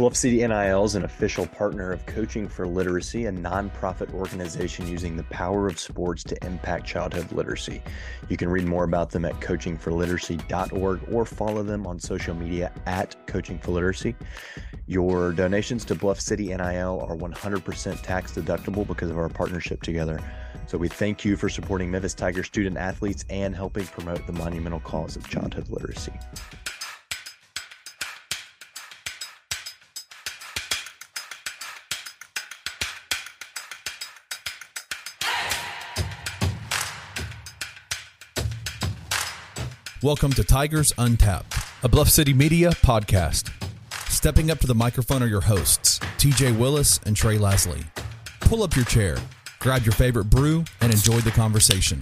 [0.00, 5.14] Bluff City NIL is an official partner of Coaching for Literacy, a nonprofit organization using
[5.14, 7.82] the power of sports to impact childhood literacy.
[8.30, 13.14] You can read more about them at coachingforliteracy.org or follow them on social media at
[13.26, 14.16] Coaching for Literacy.
[14.86, 20.18] Your donations to Bluff City NIL are 100% tax deductible because of our partnership together.
[20.66, 24.80] So we thank you for supporting Memphis Tiger student athletes and helping promote the monumental
[24.80, 26.14] cause of childhood literacy.
[40.02, 43.52] Welcome to Tigers Untapped, a Bluff City Media podcast.
[44.10, 47.84] Stepping up to the microphone are your hosts, TJ Willis and Trey Lasley.
[48.40, 49.18] Pull up your chair,
[49.58, 52.00] grab your favorite brew, and enjoy the conversation.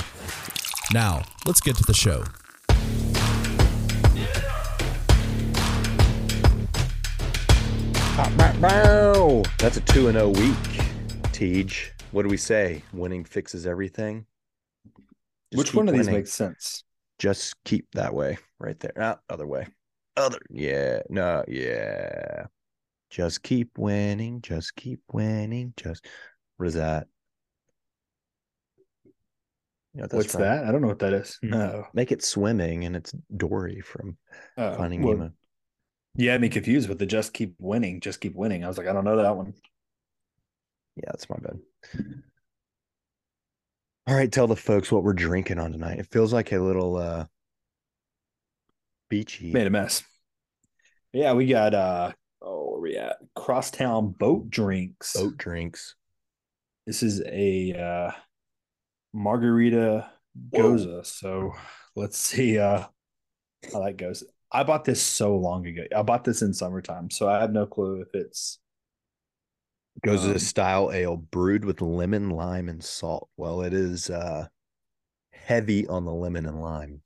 [0.92, 2.22] Now, let's get to the show.
[9.58, 10.82] That's a 2 0 week,
[11.32, 11.68] Tej.
[12.12, 12.84] What do we say?
[12.92, 14.24] Winning fixes everything?
[15.52, 16.20] Just Which one of these winning.
[16.20, 16.84] makes sense?
[17.18, 18.92] Just keep that way right there.
[18.98, 19.66] Ah, other way.
[20.16, 20.38] Other.
[20.50, 21.00] Yeah.
[21.08, 21.44] No.
[21.48, 22.46] Yeah.
[23.10, 24.42] Just keep winning.
[24.42, 25.74] Just keep winning.
[25.76, 26.04] Just.
[26.56, 27.06] What is that?
[29.94, 30.42] You know What's from?
[30.42, 30.64] that?
[30.64, 31.38] I don't know what that is.
[31.42, 31.86] No.
[31.94, 34.16] Make it swimming, and it's Dory from
[34.56, 35.32] Oh, Finding well, Nemo.
[36.18, 38.64] Had me confused with the just keep winning, just keep winning.
[38.64, 39.54] I was like, I don't know that one.
[40.96, 41.60] Yeah, that's my bad.
[44.08, 45.98] All right, tell the folks what we're drinking on tonight.
[45.98, 47.26] It feels like a little uh
[49.10, 49.52] beachy.
[49.52, 50.02] Made a mess.
[51.12, 53.18] Yeah, we got uh oh where we at?
[53.36, 55.14] Crosstown boat drinks.
[55.14, 55.94] boat drinks.
[56.86, 58.12] This is a uh
[59.12, 60.10] margarita
[60.54, 61.04] gose.
[61.04, 61.52] So
[61.94, 62.86] let's see uh
[63.70, 64.24] how that goes.
[64.50, 65.84] I bought this so long ago.
[65.94, 68.58] I bought this in summertime, so I have no clue if it's
[70.04, 73.28] Gose Um, a style ale brewed with lemon, lime, and salt.
[73.36, 74.46] Well, it is uh
[75.32, 77.02] heavy on the lemon and lime.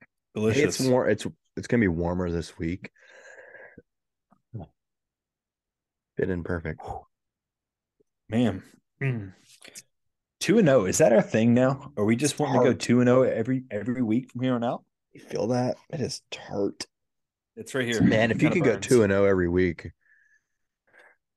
[0.00, 0.80] Hey, delicious.
[0.80, 2.90] It's more it's it's gonna be warmer this week.
[6.16, 6.80] Fit in perfect.
[8.28, 8.62] Man,
[9.02, 9.34] Mm.
[10.40, 11.92] two and zero is that our thing now?
[11.98, 14.64] Are we just wanting to go two and zero every every week from here on
[14.64, 14.82] out?
[15.12, 15.76] You feel that?
[15.90, 16.86] It is tart.
[17.56, 19.90] It's right here, Man, if you Kinda can go two and zero every week,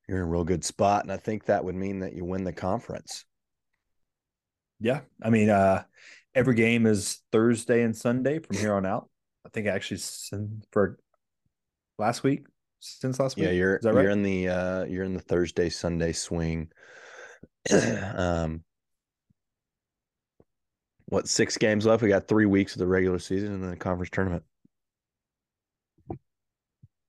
[0.06, 1.02] you're in a real good spot.
[1.02, 3.24] And I think that would mean that you win the conference.
[4.80, 5.84] Yeah, I mean, uh,
[6.34, 9.08] every game is Thursday and Sunday from here on out.
[9.46, 10.00] I think actually
[10.72, 10.98] for
[11.98, 12.46] last week,
[12.80, 13.46] since last week.
[13.46, 16.70] Yeah, you're Is that you're in the uh you're in the Thursday Sunday swing.
[18.14, 18.62] um
[21.06, 22.02] what six games left?
[22.02, 24.44] We got three weeks of the regular season and then the conference tournament.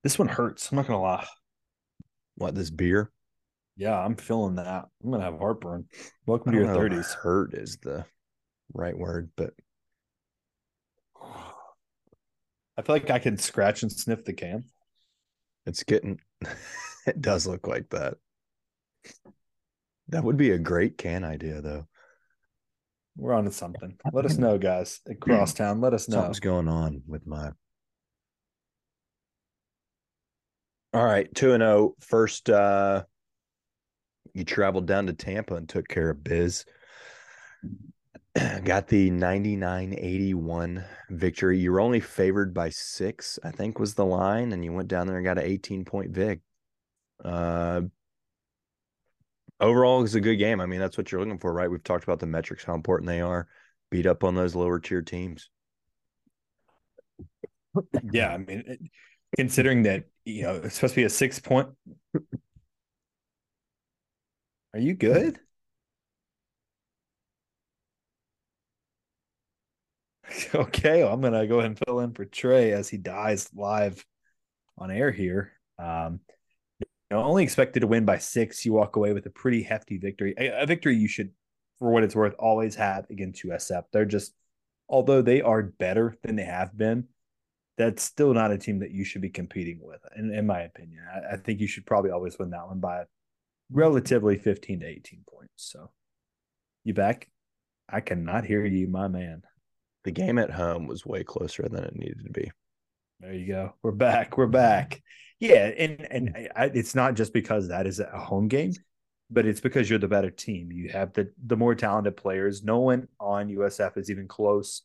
[0.04, 0.72] This one hurts.
[0.72, 1.28] I'm not gonna lie.
[2.36, 3.12] What this beer?
[3.78, 4.68] Yeah, I'm feeling that.
[5.04, 5.86] I'm gonna have heartburn.
[6.26, 7.14] Welcome to your thirties.
[7.14, 8.06] Hurt is the
[8.74, 9.54] right word, but
[11.22, 14.66] I feel like I can scratch and sniff the can.
[15.68, 16.20] it's getting
[17.06, 18.16] it does look like that.
[20.08, 21.88] That would be a great can idea though.
[23.18, 23.98] We're on to something.
[24.14, 25.00] Let us know, guys.
[25.08, 26.18] At Crosstown, let us know.
[26.18, 27.52] Something's going on with my
[30.94, 31.96] All right, 2 and 0.
[32.02, 33.04] First uh
[34.34, 36.66] you traveled down to Tampa and took care of biz.
[38.64, 41.60] Got the 99-81 victory.
[41.60, 45.08] You were only favored by 6, I think was the line, and you went down
[45.08, 46.42] there and got an 18-point vig.
[47.24, 47.84] Uh
[49.60, 50.60] overall was a good game.
[50.60, 51.70] I mean, that's what you're looking for, right?
[51.70, 53.48] We've talked about the metrics, how important they are.
[53.90, 55.50] Beat up on those lower tier teams.
[58.12, 58.80] Yeah, I mean, it-
[59.38, 61.70] considering that you know it's supposed to be a six point.
[64.74, 65.40] Are you good?
[70.56, 74.04] Okay, well, I'm gonna go ahead and fill in for Trey as he dies live
[74.78, 75.54] on air here.
[75.80, 76.22] Um,
[77.12, 78.66] only expected to win by six.
[78.66, 81.32] You walk away with a pretty hefty victory, a, a victory you should,
[81.80, 83.86] for what it's worth, always have against USF.
[83.94, 84.34] They're just,
[84.90, 87.08] although they are better than they have been,
[87.82, 91.02] that's still not a team that you should be competing with, in, in my opinion.
[91.12, 93.06] I, I think you should probably always win that one by
[93.72, 95.52] relatively 15 to 18 points.
[95.56, 95.90] So,
[96.84, 97.28] you back?
[97.90, 99.42] I cannot hear you, my man.
[100.04, 102.52] The game at home was way closer than it needed to be.
[103.20, 103.74] There you go.
[103.82, 104.38] We're back.
[104.38, 105.02] We're back.
[105.40, 108.74] Yeah, and and I, it's not just because that is a home game,
[109.32, 110.72] but it's because you're the better team.
[110.72, 112.64] You have the the more talented players.
[112.64, 114.84] No one on USF is even close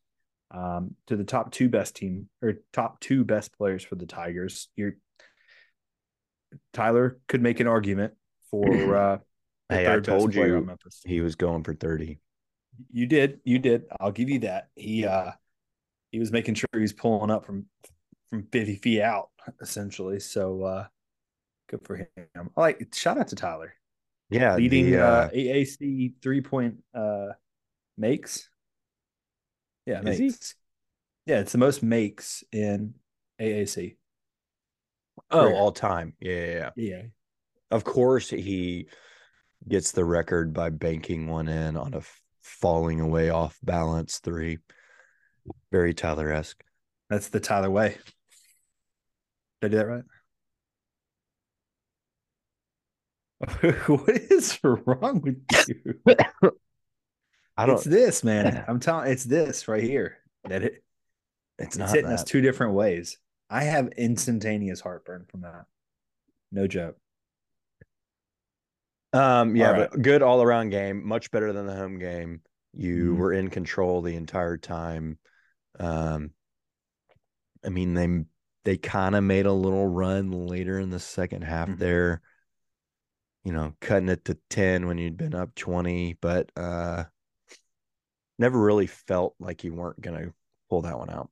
[0.50, 4.68] um, to the top two best team or top two best players for the Tigers.
[4.76, 4.96] You're
[6.72, 8.14] Tyler could make an argument
[8.50, 9.18] for uh
[9.68, 10.68] hey, I told you
[11.04, 12.18] he was going for 30.
[12.92, 13.84] You did, you did.
[14.00, 14.68] I'll give you that.
[14.76, 15.32] He uh
[16.10, 17.66] he was making sure he's pulling up from
[18.30, 20.20] from 50 feet out, essentially.
[20.20, 20.86] So uh
[21.68, 22.50] good for him.
[22.56, 23.74] I like shout out to Tyler.
[24.28, 27.28] Yeah, leading the, uh, AAC three point uh
[27.96, 28.48] makes.
[29.86, 30.54] Yeah, makes.
[31.24, 31.32] He?
[31.32, 32.94] Yeah, it's the most makes in
[33.40, 33.96] AAC.
[35.30, 36.14] Oh, all time.
[36.20, 37.02] Yeah, yeah, yeah.
[37.70, 38.86] Of course, he
[39.66, 42.02] gets the record by banking one in on a
[42.42, 44.58] falling away off balance three.
[45.72, 46.62] Very Tyler esque.
[47.10, 47.96] That's the Tyler way.
[49.60, 50.04] Did I do that right?
[53.86, 56.00] what is wrong with you?
[57.56, 57.76] I don't.
[57.76, 58.64] It's this, man.
[58.68, 59.10] I'm telling.
[59.10, 60.18] It's this right here.
[60.48, 60.82] That it.
[61.58, 62.14] It's, it's not hitting that.
[62.14, 63.18] us two different ways.
[63.48, 65.64] I have instantaneous heartburn from that.
[66.52, 66.96] No joke.
[69.12, 69.90] Um, yeah, right.
[69.90, 72.42] but good all around game, much better than the home game.
[72.74, 73.20] You mm-hmm.
[73.20, 75.18] were in control the entire time.
[75.78, 76.32] Um,
[77.64, 78.24] I mean, they
[78.64, 81.78] they kind of made a little run later in the second half mm-hmm.
[81.78, 82.20] there.
[83.44, 87.04] You know, cutting it to 10 when you'd been up 20, but uh
[88.38, 90.32] never really felt like you weren't gonna
[90.68, 91.30] pull that one out.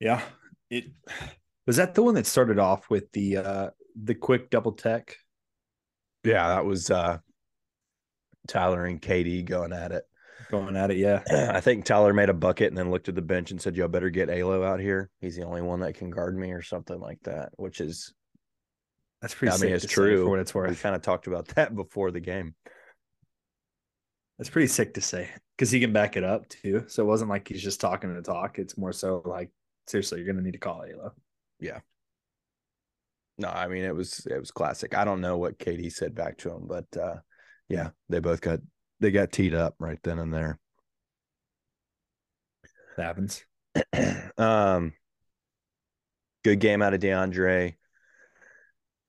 [0.00, 0.22] Yeah.
[0.70, 0.84] It
[1.66, 3.70] was that the one that started off with the uh
[4.00, 5.16] the quick double tech.
[6.24, 7.18] Yeah, that was uh
[8.46, 10.04] Tyler and Katie going at it.
[10.50, 11.22] Going at it, yeah.
[11.54, 13.88] I think Tyler made a bucket and then looked at the bench and said, Y'all
[13.88, 15.10] better get Alo out here.
[15.20, 18.14] He's the only one that can guard me or something like that, which is
[19.20, 20.24] that's pretty I mean, it's true.
[20.24, 20.70] For what it's worth.
[20.70, 22.54] We kind of talked about that before the game.
[24.38, 26.84] That's pretty sick to say because he can back it up too.
[26.86, 28.58] So it wasn't like he's just talking to talk.
[28.58, 29.50] It's more so like,
[29.86, 31.12] seriously, you're going to need to call Alo.
[31.58, 31.80] Yeah.
[33.36, 34.96] No, I mean it was it was classic.
[34.96, 37.16] I don't know what Katie said back to him, but uh,
[37.68, 38.60] yeah, they both got
[39.00, 40.58] they got teed up right then and there.
[42.96, 43.44] It happens.
[44.38, 44.92] um,
[46.42, 47.74] good game out of DeAndre.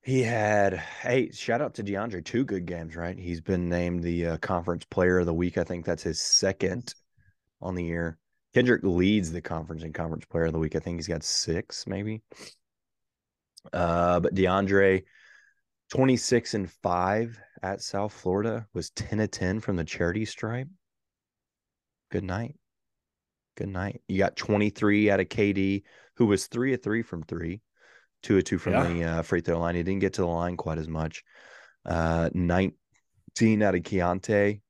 [0.02, 2.24] He had hey, shout out to DeAndre.
[2.24, 3.18] Two good games, right?
[3.18, 5.58] He's been named the uh, conference player of the week.
[5.58, 6.94] I think that's his second
[7.60, 8.18] on the year.
[8.54, 10.74] Kendric leads the conference in conference player of the week.
[10.74, 12.22] I think he's got six, maybe.
[13.72, 15.04] Uh, but DeAndre,
[15.90, 20.68] 26 and 5 at South Florida, was 10 of 10 from the charity stripe.
[22.10, 22.56] Good night.
[23.56, 24.00] Good night.
[24.08, 25.82] You got 23 out of KD,
[26.16, 27.60] who was 3 of 3 from 3,
[28.22, 28.84] 2 of 2 from yeah.
[28.84, 29.74] the uh, free throw line.
[29.74, 31.22] He didn't get to the line quite as much.
[31.84, 32.72] Uh, 19
[33.62, 34.60] out of Keonte,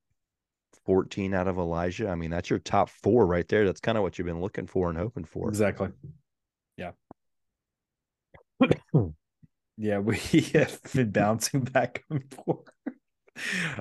[0.87, 2.09] 14 out of Elijah.
[2.09, 3.65] I mean, that's your top four right there.
[3.65, 5.49] That's kind of what you've been looking for and hoping for.
[5.49, 5.89] Exactly.
[6.77, 6.93] Yeah.
[9.77, 10.17] yeah, we
[10.55, 12.69] have been bouncing back and forth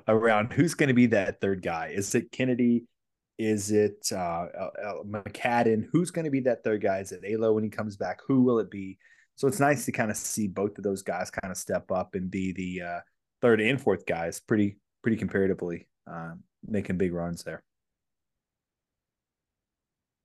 [0.08, 1.92] around who's going to be that third guy.
[1.94, 2.86] Is it Kennedy?
[3.38, 5.86] Is it uh, uh, uh McCadden?
[5.92, 7.00] Who's going to be that third guy?
[7.00, 8.20] Is it Alo when he comes back?
[8.28, 8.98] Who will it be?
[9.40, 12.14] So it's nice to kind of see both of those guys kind of step up
[12.14, 13.00] and be the uh,
[13.42, 16.32] third and fourth guys pretty pretty comparatively, uh,
[16.68, 17.64] making big runs there.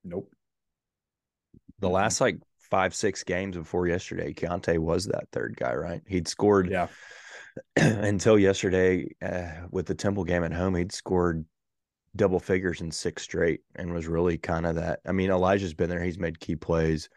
[0.03, 0.33] Nope.
[1.79, 6.03] The last like five, six games before yesterday, Keonte was that third guy, right?
[6.09, 6.89] He'd scored yeah.
[7.77, 11.45] until yesterday uh, with the Temple game at home, he'd scored
[12.17, 14.99] double figures in six straight and was really kind of that.
[15.07, 17.09] I mean, Elijah's been there, he's made key plays.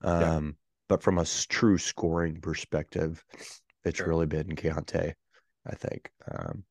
[0.00, 0.56] Um.
[0.88, 3.24] But from a true scoring perspective,
[3.84, 4.08] it's sure.
[4.08, 5.14] really been Keonte,
[5.66, 6.10] I think.
[6.30, 6.64] Um,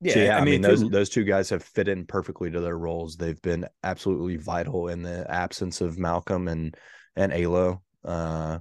[0.00, 2.60] yeah, so yeah, I, I mean, those those two guys have fit in perfectly to
[2.60, 3.16] their roles.
[3.16, 6.76] They've been absolutely vital in the absence of Malcolm and
[7.16, 8.58] and Alo, uh,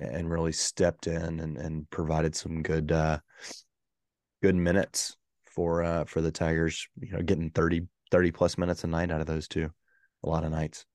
[0.00, 3.18] and really stepped in and, and provided some good uh,
[4.42, 6.88] good minutes for uh, for the Tigers.
[7.00, 9.70] You know, getting 30, 30 plus minutes a night out of those two,
[10.24, 10.86] a lot of nights.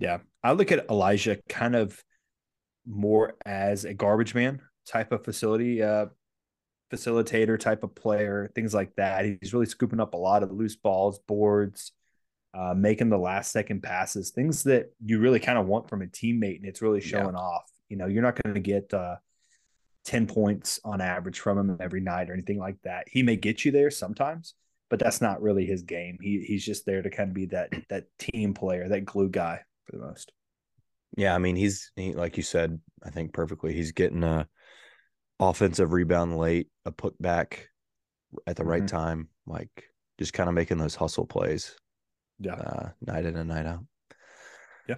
[0.00, 2.02] Yeah, I look at Elijah kind of
[2.86, 5.82] more as a garbage man type of facility.
[5.82, 6.06] Uh,
[6.90, 9.24] facilitator type of player, things like that.
[9.24, 11.92] He's really scooping up a lot of loose balls, boards,
[12.52, 16.06] uh, making the last second passes, things that you really kind of want from a
[16.06, 17.40] teammate, and it's really showing yeah.
[17.40, 17.70] off.
[17.88, 19.16] You know, you're not going to get uh,
[20.06, 23.06] 10 points on average from him every night or anything like that.
[23.08, 24.54] He may get you there sometimes,
[24.88, 26.18] but that's not really his game.
[26.20, 29.60] He he's just there to kind of be that that team player, that glue guy
[29.90, 30.32] for the most.
[31.16, 33.72] Yeah, I mean, he's he, like you said, I think perfectly.
[33.72, 34.48] He's getting a
[35.40, 37.54] offensive rebound late, a putback
[38.46, 38.70] at the mm-hmm.
[38.70, 41.74] right time, like just kind of making those hustle plays
[42.38, 42.54] Yeah.
[42.54, 43.84] uh, night in and night out.
[44.88, 44.96] Yeah.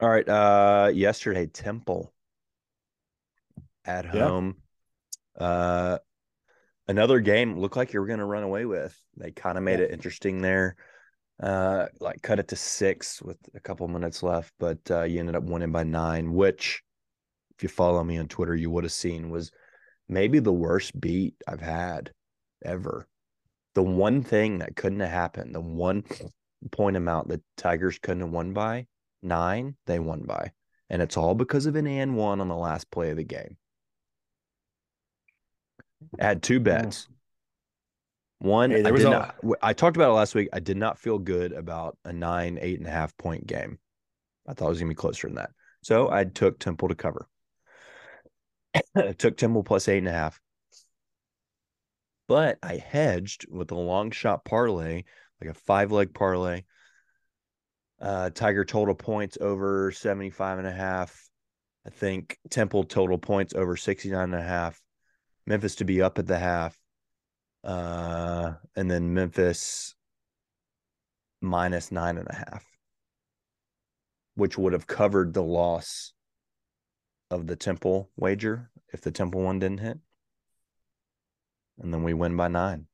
[0.00, 0.28] All right.
[0.28, 2.12] Uh, yesterday, Temple
[3.84, 4.10] at Yeah.
[4.28, 4.56] home.
[5.36, 5.98] Uh,
[6.86, 8.96] another game looked like you were going to run away with.
[9.16, 9.86] They kind of made Yeah.
[9.86, 10.76] it interesting there.
[11.42, 15.34] Uh, like cut it to six with a couple minutes left, but uh, you ended
[15.34, 16.82] up winning by nine, which,
[17.56, 19.50] if you follow me on Twitter, you would have seen was
[20.08, 22.12] maybe the worst beat I've had
[22.64, 23.08] ever.
[23.74, 26.04] The one thing that couldn't have happened, the one
[26.70, 28.86] point amount that Tigers couldn't have won by
[29.20, 30.52] nine, they won by.
[30.90, 33.56] And it's all because of an and one on the last play of the game.
[36.20, 37.08] I had two bets.
[38.42, 40.48] One, Hey, I, did not, I talked about it last week.
[40.52, 43.78] I did not feel good about a nine, eight and a half point game.
[44.48, 45.50] I thought it was going to be closer than that.
[45.82, 47.28] So I took Temple to cover.
[48.96, 50.40] I took Temple plus eight and a half.
[52.26, 55.04] But I hedged with a long shot parlay,
[55.40, 56.64] like a five leg parlay.
[58.00, 61.28] Uh, Tiger total points over 75 and a half.
[61.86, 64.82] I think Temple total points over 69 and a half.
[65.46, 66.76] Memphis to be up at the half.
[67.64, 69.94] Uh, and then Memphis
[71.40, 72.64] minus nine and a half,
[74.34, 76.12] which would have covered the loss
[77.30, 79.98] of the Temple wager if the Temple one didn't hit.
[81.80, 82.86] And then we win by nine.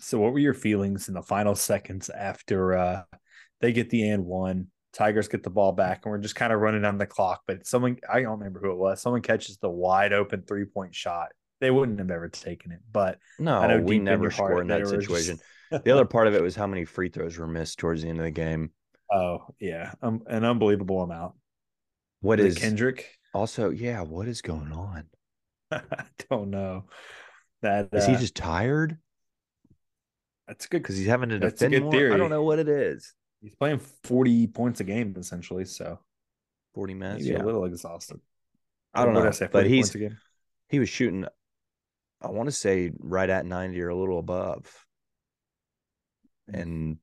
[0.00, 3.02] So what were your feelings in the final seconds after uh
[3.60, 4.68] they get the and one?
[4.92, 7.42] Tigers get the ball back and we're just kind of running on the clock.
[7.46, 9.00] But someone I don't remember who it was.
[9.00, 11.28] Someone catches the wide open three point shot.
[11.64, 12.80] They wouldn't have ever taken it.
[12.92, 15.38] But No, I know we in never your score heart in that were just- situation.
[15.84, 18.18] The other part of it was how many free throws were missed towards the end
[18.18, 18.70] of the game.
[19.10, 21.34] oh yeah, um, an unbelievable amount.
[22.20, 23.04] What is Kendric?
[23.32, 25.04] also, yeah, what is going on?
[25.72, 25.80] I
[26.30, 26.84] don't know.
[27.62, 28.98] That Is uh, he just tired?
[30.46, 32.14] that's good Because he's having to That's a defend good more?
[32.14, 33.12] I don't know what it is.
[33.40, 35.64] he's playing 40 points a game essentially.
[35.64, 35.98] So
[36.74, 37.24] 40 minutes.
[37.24, 37.42] Yeah.
[37.42, 38.20] a little exhausted.
[38.92, 39.30] I don't What know.
[39.32, 39.96] say, but he's
[40.68, 41.24] he was shooting
[42.24, 44.86] I want to say right at 90 or a little above.
[46.50, 46.60] Mm.
[46.60, 46.96] And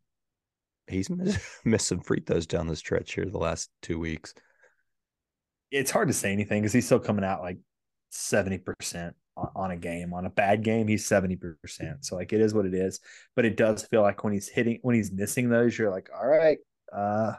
[0.87, 4.33] he's miss, missed some free throws down the stretch here the last two weeks.
[5.71, 7.59] it's hard to say anything because he's still coming out like
[8.11, 10.13] 70% on, on a game.
[10.13, 11.47] On a bad game, he's 70%.
[12.01, 12.99] So like it is what it is.
[13.35, 16.27] But it does feel like when he's hitting when he's missing those, you're like, all
[16.27, 16.57] right,
[16.93, 17.33] uh,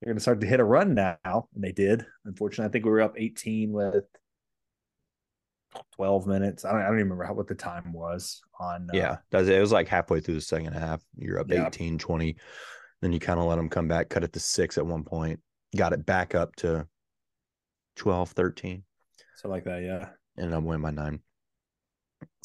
[0.00, 1.18] you're gonna start to hit a run now.
[1.24, 2.04] And they did.
[2.24, 4.04] Unfortunately, I think we were up 18 with
[5.96, 6.64] 12 minutes.
[6.64, 9.16] I don't I don't even remember how, what the time was on uh, Yeah.
[9.30, 11.02] Does it was like halfway through the second half.
[11.16, 11.66] You're up Yeah.
[11.66, 12.36] 18, 20.
[13.02, 15.40] Then you kind of let them come back, cut it to six at one point,
[15.76, 16.86] got it back up to
[17.96, 18.82] 12, 13,
[19.36, 20.08] so like that, yeah.
[20.36, 21.20] And I'm winning by nine.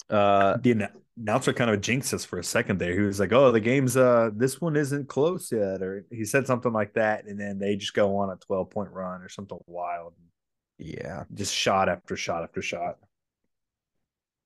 [0.09, 2.93] Uh, the announcer kind of jinxed us for a second there.
[2.93, 6.47] He was like, "Oh, the game's uh, this one isn't close yet," or he said
[6.47, 9.59] something like that, and then they just go on a twelve point run or something
[9.67, 10.13] wild,
[10.77, 11.23] yeah.
[11.33, 12.97] just shot after shot after shot.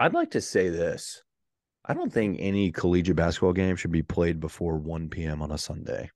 [0.04, 1.24] I'd like to say this.
[1.86, 5.42] I don't think any collegiate basketball game should be played before 1 p.m.
[5.42, 6.12] on a Sunday.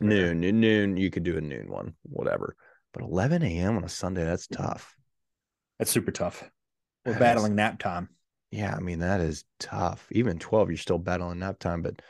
[0.00, 0.96] Noon, noon, noon.
[0.96, 2.56] You could do a noon one, whatever.
[2.92, 3.76] But 11 a.m.
[3.76, 4.96] on a Sunday, that's tough.
[5.78, 6.42] That's super tough.
[7.04, 8.08] We're That is- battling nap time.
[8.50, 10.08] Yeah, I mean, that is tough.
[10.10, 12.02] Even 12, you're still battling nap time, but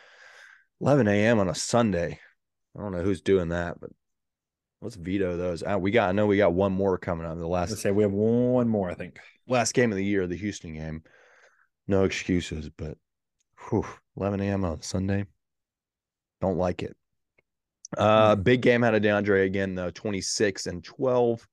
[0.80, 1.40] 11 a.m.
[1.40, 2.18] on a Sunday.
[2.74, 3.90] I don't know who's doing that, but
[4.80, 5.62] let's veto those.
[5.62, 7.36] Uh, we got, I know we got one more coming up.
[7.36, 8.90] The last, Let's say we have one more.
[8.90, 9.18] I think.
[9.50, 11.02] Last game of the year, the Houston game.
[11.86, 12.96] No excuses, but
[13.68, 13.84] whew,
[14.16, 14.64] 11 a.m.
[14.64, 15.26] on Sunday.
[16.40, 16.96] Don't like it.
[17.98, 21.46] Uh, big game out of DeAndre again, though 26 and 12.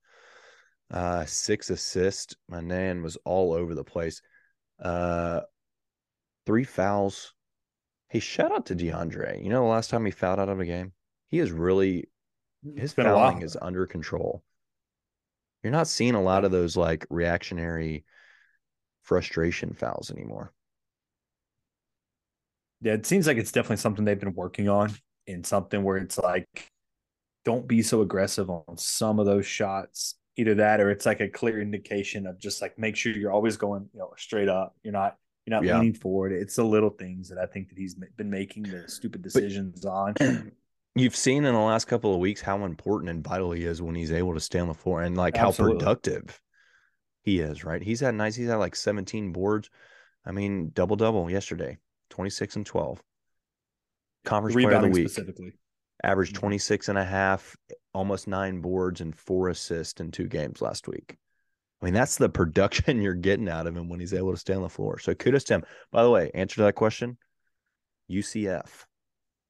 [0.89, 2.35] Uh, six assists.
[2.47, 4.21] My nan was all over the place.
[4.81, 5.41] Uh,
[6.45, 7.33] three fouls.
[8.09, 9.43] Hey, shout out to DeAndre.
[9.43, 10.93] You know, the last time he fouled out of a game,
[11.27, 12.07] he is really
[12.75, 13.31] his It's been a while.
[13.31, 14.43] fouling is under control.
[15.67, 18.05] You're not seeing a lot of those like reactionary
[19.01, 20.53] frustration fouls anymore.
[22.79, 24.93] Yeah, it seems like it's definitely something they've been working on,
[25.25, 26.69] in something where it's like,
[27.43, 30.15] don't be so aggressive on some of those shots.
[30.37, 33.57] Either that, or it's like a clear indication of just like make sure you're always
[33.57, 34.73] going, you know, straight up.
[34.83, 35.79] You're not, you're not Yeah.
[35.79, 36.31] leaning forward.
[36.31, 40.13] It's the little things that I think that he's been making the stupid decisions on.
[40.97, 43.95] You've seen in the last couple of weeks how important and vital he is when
[43.95, 45.75] he's able to stay on the floor and like Absolutely.
[45.75, 46.41] how productive
[47.23, 47.81] he is, right?
[47.81, 49.69] He's had nice, he's had like 17 boards.
[50.25, 51.77] I mean, double double yesterday,
[52.09, 53.01] 26 and 12.
[54.25, 55.53] Conference player of the week, specifically.
[56.03, 56.39] averaged Mhm.
[56.39, 57.55] 26 and a half,
[57.93, 61.17] almost nine boards and four assists in two games last week.
[61.81, 64.53] I mean, that's the production you're getting out of him when he's able to stay
[64.53, 64.99] on the floor.
[64.99, 65.63] So kudos to him.
[65.91, 67.17] By the way, answer to that question
[68.09, 68.85] UCF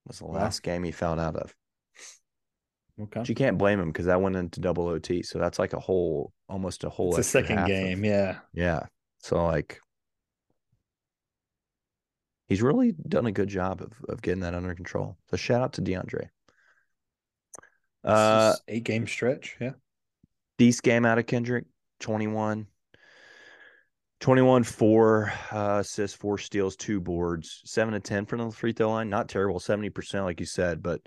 [0.08, 0.34] was the Wow.
[0.36, 1.56] last game he fouled out of.
[3.00, 3.20] Okay.
[3.20, 5.22] But you can't blame him because that went into double OT.
[5.22, 8.04] So that's like a whole, almost a whole It's a second half of- game.
[8.04, 8.40] yeah.
[8.54, 8.88] yeah.
[9.20, 9.80] So like
[12.48, 15.18] he's really done a good job of of getting that under control.
[15.30, 16.30] So shout out to DeAndre.
[18.04, 19.58] Uh eight game stretch.
[19.60, 19.74] Yeah.
[20.58, 21.66] decent game out of Kendric,
[22.00, 22.68] 21.
[24.20, 28.90] 21 4 uh, assists, four steals, two boards, seven to 10 from the free throw
[28.90, 29.10] line.
[29.10, 31.02] Not terrible, 70%, like you said, but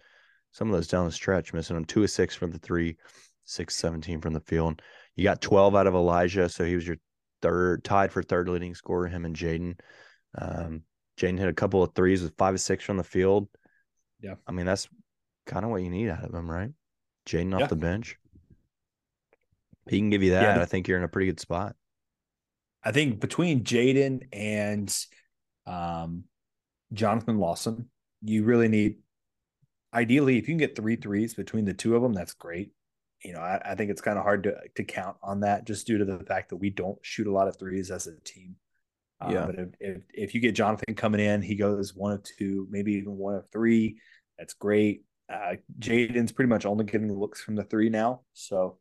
[0.53, 2.97] some of those down the stretch, missing them two of six from the three,
[3.45, 4.81] six, 17 from the field.
[5.17, 6.97] You got 12 out of Elijah, so he was your
[7.43, 9.79] third, tied for third leading scorer, him and Jayden.
[10.39, 10.83] Um,
[11.19, 13.49] Jayden hit a couple of threes with five of six from the field.
[14.21, 14.35] Yeah.
[14.47, 14.89] I mean, that's
[15.47, 16.71] kind of what you need out of him, right?
[17.27, 17.67] Jayden off Yeah.
[17.67, 18.17] the bench.
[19.89, 20.55] He can give you that.
[20.57, 21.75] the- I think you're in a pretty good spot.
[22.83, 24.95] I think between Jayden and
[25.67, 26.25] um,
[26.95, 27.89] Johnathan Lawson,
[28.23, 28.97] you really need.
[29.93, 32.73] Ideally, if you can get three threes between the two of them, that's great.
[33.25, 35.87] You know, I, I think it's kind of hard to to count on that just
[35.87, 38.57] due to the fact that we don't shoot a lot of threes as a team.
[39.21, 39.47] Uh, Yeah.
[39.47, 42.95] but if, if if you get Johnathan coming in, he goes one of two, maybe
[42.95, 44.01] even one of three.
[44.39, 45.05] That's great.
[45.33, 48.80] Uh, Jayden's pretty much only getting the looks from the three now, so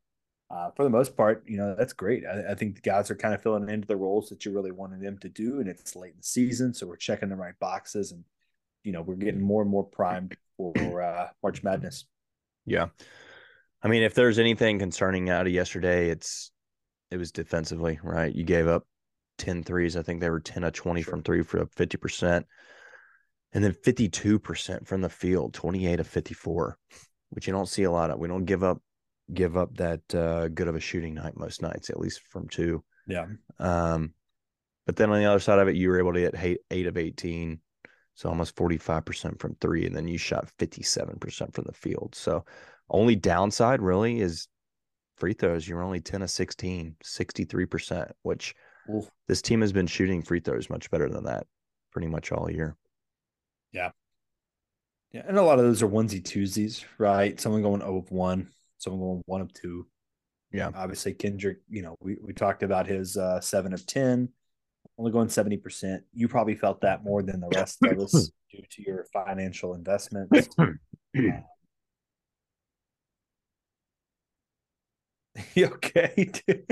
[0.52, 2.26] uh, for the most part, you know, that's great.
[2.26, 4.72] I, I think the guys are kind of filling into the roles that you really
[4.72, 7.58] wanted them to do, and it's late in the season, so we're checking the right
[7.60, 8.24] boxes, and
[8.84, 12.06] you know, we're getting more and more primed for uh, March Madness.
[12.66, 12.88] Yeah.
[13.82, 16.52] I mean, if there's anything concerning out of yesterday, it's
[17.12, 18.34] it was defensively, right?
[18.34, 18.86] You gave up
[19.40, 19.98] 10 threes.
[19.98, 21.12] I think they were 10 of 20 Sure.
[21.12, 22.44] from three for 50%.
[23.52, 26.78] And then 52% from the field, 28 of 54,
[27.30, 28.20] which you don't see a lot of.
[28.20, 28.80] We don't give up
[29.34, 32.84] give up that uh, good of a shooting night most nights, at least from two.
[33.08, 33.26] Yeah,
[33.60, 34.14] Um,
[34.86, 36.88] but then on the other side of it, you were able to hit eight, eight
[36.88, 37.60] of 18.
[38.16, 39.86] So almost 45% from three.
[39.86, 42.16] And then you shot 57% from the field.
[42.16, 42.44] So
[42.90, 44.48] only downside really is
[45.18, 45.68] free throws.
[45.68, 48.56] You're only 10 of 16, 63%, which
[48.94, 49.10] Oof.
[49.28, 51.46] this team has been shooting free throws much better than that
[51.92, 52.76] pretty much all year.
[53.72, 53.92] yeah,
[55.12, 57.40] Yeah, and a lot of those are onesie twosies, right?
[57.40, 58.10] Someone going 0 of
[58.86, 59.88] one, someone going one of two.
[60.52, 60.72] Yeah.
[60.76, 61.58] obviously Kendric.
[61.70, 64.30] You know, we we talked about his uh, seven of ten,
[64.98, 66.04] only going seventy percent.
[66.14, 70.50] You probably felt that more than the rest of us due to your financial investments.
[75.56, 76.32] you okay?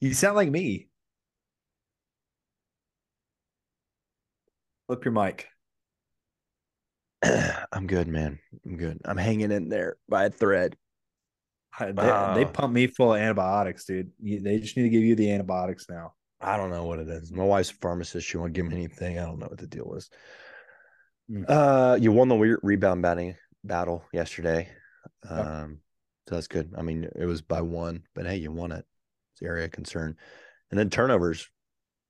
[0.00, 0.88] you sound like me.
[4.86, 5.48] Flip your mic.
[7.72, 8.38] I'm good, man.
[8.64, 9.00] I'm good.
[9.04, 10.76] I'm hanging in there by a thread.
[11.78, 12.34] They, Wow.
[12.34, 14.10] they pump me full of antibiotics, dude.
[14.20, 16.14] They just need to give you the antibiotics now.
[16.40, 17.32] I don't know what it is.
[17.32, 18.26] My wife's a pharmacist.
[18.26, 19.18] She won't give me anything.
[19.18, 20.08] I don't know what the deal is.
[21.28, 21.44] Hmm.
[21.48, 24.68] Uh, you won the weird rebound batting battle yesterday.
[25.28, 25.80] Um,
[26.28, 26.72] so that's good.
[26.76, 28.84] I mean, it was by one, but hey, you won it.
[29.32, 30.16] It's the area of concern.
[30.70, 31.48] And then turnovers,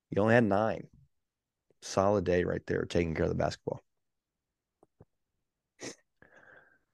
[0.09, 0.87] you only had nine.
[1.81, 3.81] Solid day right there, taking care of the basketball.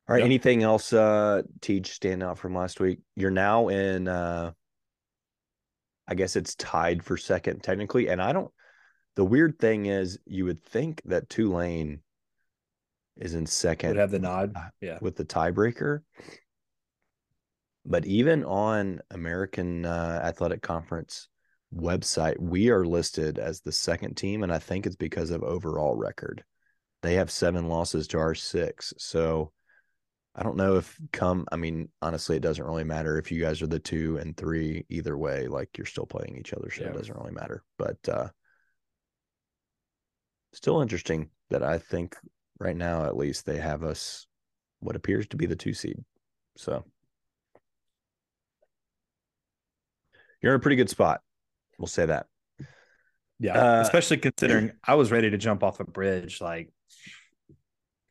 [0.08, 0.20] All right.
[0.20, 0.26] Yep.
[0.26, 3.00] Anything else, uh, Teach, stand out from last week?
[3.16, 4.52] You're now in uh
[6.08, 8.10] I guess it's tied for second technically.
[8.10, 8.52] And I don't
[9.16, 12.02] the weird thing is you would think that Tulane
[13.18, 14.52] is in second Would have the nod.
[14.56, 14.98] uh, Yeah.
[15.02, 16.00] with the tiebreaker.
[17.86, 21.28] But even on American uh, Athletic Conference
[21.74, 25.96] website, we are listed as the second team, and I think it's because of overall
[25.96, 26.44] record.
[27.02, 29.52] They have seven losses to our six, so
[30.36, 31.46] I don't know if come.
[31.52, 34.86] I mean, honestly, it doesn't really matter if you guys are the two and three.
[34.90, 36.90] Either way, like you're still playing each other, so Yeah.
[36.90, 37.64] it doesn't really matter.
[37.78, 38.30] But uh,
[40.54, 42.16] still interesting that I think
[42.60, 44.26] right now, at least, they have us
[44.80, 46.04] what appears to be the two seed.
[46.58, 46.84] So
[50.42, 51.22] you're in a pretty good spot.
[51.78, 52.26] We'll say that.
[53.40, 53.58] Yeah.
[53.58, 56.72] Uh, Especially considering I was ready to jump off a bridge like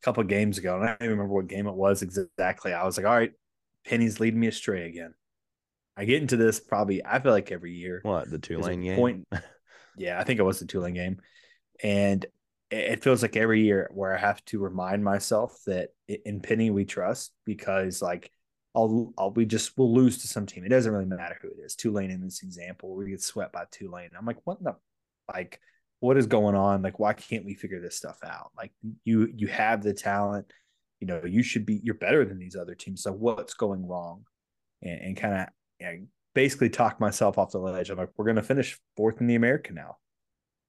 [0.03, 0.77] couple of games ago.
[0.77, 2.73] And I don't even remember what game it was exactly.
[2.73, 3.33] I was like, all right,
[3.87, 5.15] Penny's leading me astray again.
[5.97, 8.01] I get into this probably, I feel like every year.
[8.03, 8.97] What the a Tulane game?
[8.97, 9.29] Point,
[9.97, 11.21] yeah, I think it was the Tulane game.
[11.83, 12.25] And
[12.71, 16.87] it feels like every year where I have to remind myself that in Penny we
[16.87, 18.33] trust because like
[18.75, 20.65] I'll, I'll we just we'll lose to some team.
[20.65, 21.77] It doesn't really matter who it is.
[21.77, 24.11] Tulane in this example, we get swept by Tulane.
[24.17, 24.77] I'm like, what the
[25.33, 25.61] like
[26.03, 26.83] what is going on?
[26.83, 28.51] Like, why can't we figure this stuff out?
[28.59, 28.73] Like
[29.05, 30.53] you you have the talent,
[30.99, 33.05] you know, you should be you're better than these other teams.
[33.05, 34.25] So what's going wrong?
[34.83, 35.47] And, and kind of
[35.79, 37.88] you know, basically talk myself off the ledge.
[37.88, 39.99] I'm like, we're going to finish fourth in the American now.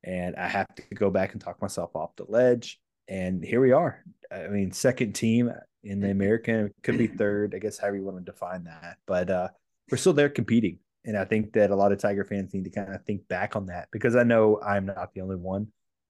[0.03, 2.79] And I have to go back and talk myself off the ledge.
[3.07, 4.03] And here we are.
[4.31, 5.51] I mean, second team
[5.83, 8.97] in the American, could be third, I guess, however you want to define that.
[9.07, 9.47] But uh,
[9.89, 10.77] we're still there competing.
[11.05, 13.55] And I think that a lot of Tiger fans need to kind of think back
[13.55, 15.67] on that because I know I'm not the only one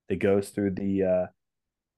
[0.10, 1.26] that goes through the uh,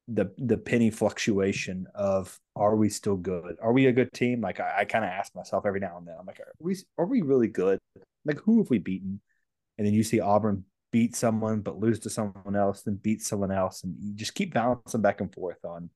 [0.08, 3.58] the the penny fluctuation of are we still good?
[3.62, 4.42] Are we a good team?
[4.42, 6.16] Like I, I kind of ask myself every now and then.
[6.20, 7.80] I'm like, are we are we really good?
[8.24, 9.20] Like who have we beaten?
[9.78, 13.52] And then you see Auburn beat someone but lose to someone else, then beat someone
[13.52, 15.90] else, and you just keep bouncing back and forth on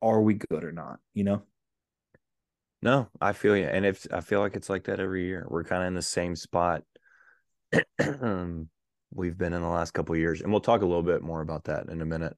[0.00, 0.98] are we good or not?
[1.14, 1.42] You know.
[2.80, 5.64] No, I feel you, and if I feel like it's like that every year, we're
[5.64, 6.82] kind of in the same spot
[9.10, 11.64] we've been in the last couple years, and we'll talk a little bit more about
[11.64, 12.36] that in a minute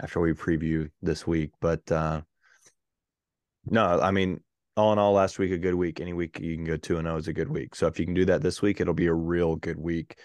[0.00, 1.50] after we preview this week.
[1.60, 2.22] But uh,
[3.66, 4.40] no, I mean,
[4.76, 6.00] all in all, last week a good week.
[6.00, 7.74] Any week you can go two and zero oh is a good week.
[7.74, 10.18] So if you can do that this week, it'll be a real good week,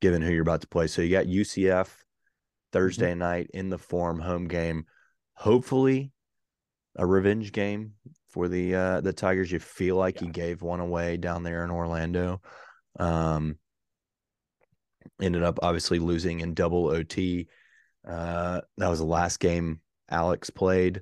[0.00, 0.86] given who you're about to play.
[0.86, 1.88] So you got UCF
[2.72, 3.18] Thursday mm-hmm.
[3.18, 4.86] night in the form home game.
[5.34, 6.12] Hopefully,
[6.96, 7.92] a revenge game
[8.34, 9.50] for the uh, the Tigers.
[9.50, 10.26] You feel like yeah.
[10.26, 12.42] you gave one away down there in Orlando.
[12.98, 13.58] Um,
[15.22, 17.48] ended up obviously losing in double OT.
[18.06, 20.96] Uh, that was the last game Alex played.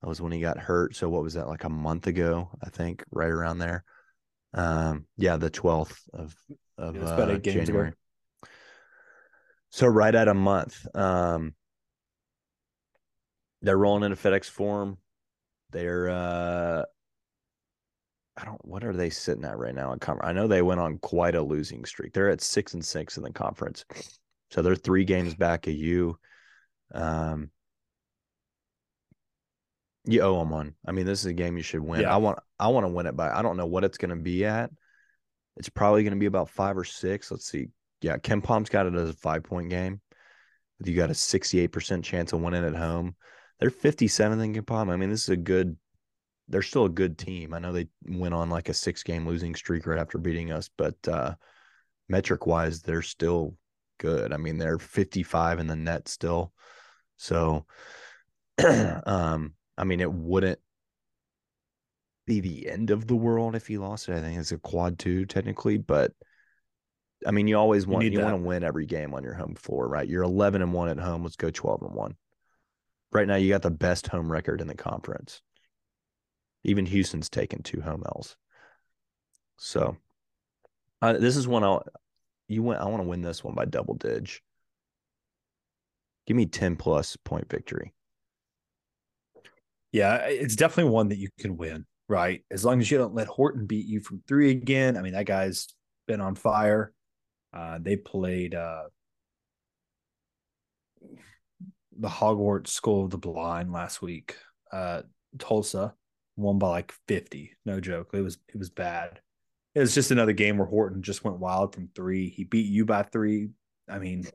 [0.00, 0.96] That was when he got hurt.
[0.96, 2.48] So what was that like a month ago?
[2.64, 3.84] I think right around there.
[4.54, 6.34] Um, yeah, the twelfth of
[6.78, 7.88] of uh, January.
[7.88, 7.96] Ago.
[9.68, 10.86] So right at a month.
[10.96, 11.54] Um,
[13.60, 14.96] they're rolling into FedEx Forum.
[15.72, 16.84] They're uh,
[18.36, 18.64] I don't.
[18.64, 20.28] What are they sitting at right now in conference?
[20.28, 22.12] I know they went on quite a losing streak.
[22.12, 23.84] They're at six and six in the conference,
[24.50, 26.18] so they're three games back of you.
[26.94, 27.50] Um,
[30.04, 30.74] you owe them one.
[30.86, 32.02] I mean, this is a game you should win.
[32.02, 32.14] Yeah.
[32.14, 34.22] I want I want to win it by I don't know what it's going to
[34.22, 34.70] be at.
[35.56, 37.30] It's probably going to be about five or six.
[37.30, 37.68] Let's see.
[38.00, 40.00] Yeah, KenPom's got it as a five point game.
[40.84, 43.14] You got a 68% chance of winning at home.
[43.62, 44.90] They're 57th in KenPom.
[44.90, 45.76] I mean, this is a good,
[46.48, 47.54] they're still a good team.
[47.54, 50.68] I know they went on like a six game losing streak right after beating us,
[50.76, 51.34] but uh
[52.08, 53.56] metric wise, they're still
[53.98, 54.32] good.
[54.32, 56.52] I mean, they're 55 in the net still.
[57.16, 57.66] So,
[58.58, 60.60] um, I mean, it wouldn't
[62.26, 64.16] be the end of the world if he lost it.
[64.16, 66.12] I think it's a quad two technically, but
[67.26, 69.54] I mean, you always want you, you want to win every game on your home
[69.54, 70.08] floor, right?
[70.08, 71.22] You're 11 and one at home.
[71.22, 72.16] Let's go 12 and one.
[73.12, 75.42] Right now, you got the best home record in the conference.
[76.64, 78.36] Even Houston's taken two home L's.
[79.58, 79.96] So,
[81.02, 81.84] uh, this is one I'll
[82.48, 82.80] you went.
[82.80, 84.30] I want to win this one by double dig.
[86.26, 87.92] Give me 10 plus point victory.
[89.90, 92.42] Yeah, it's definitely one that you can win, right?
[92.50, 94.96] As long as you don't let Horton beat you from three again.
[94.96, 95.68] I mean, that guy's
[96.06, 96.92] been on fire.
[97.52, 98.84] Uh, they played uh,
[101.98, 104.36] the Hogwarts School of the Blind last week.
[104.72, 105.02] Uh,
[105.38, 105.94] Tulsa
[106.36, 107.52] won by like 50.
[107.64, 108.10] No joke.
[108.12, 109.20] It was it was bad.
[109.74, 112.28] It was just another game where Horton just went wild from three.
[112.28, 113.50] He beat you by three.
[113.88, 114.32] I mean, I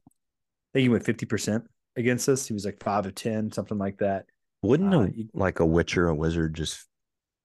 [0.74, 1.64] think he went 50%
[1.96, 2.48] against us.
[2.48, 4.26] He was like five of 10, something like that.
[4.64, 6.86] Wouldn't uh, a, like a witch or a wizard just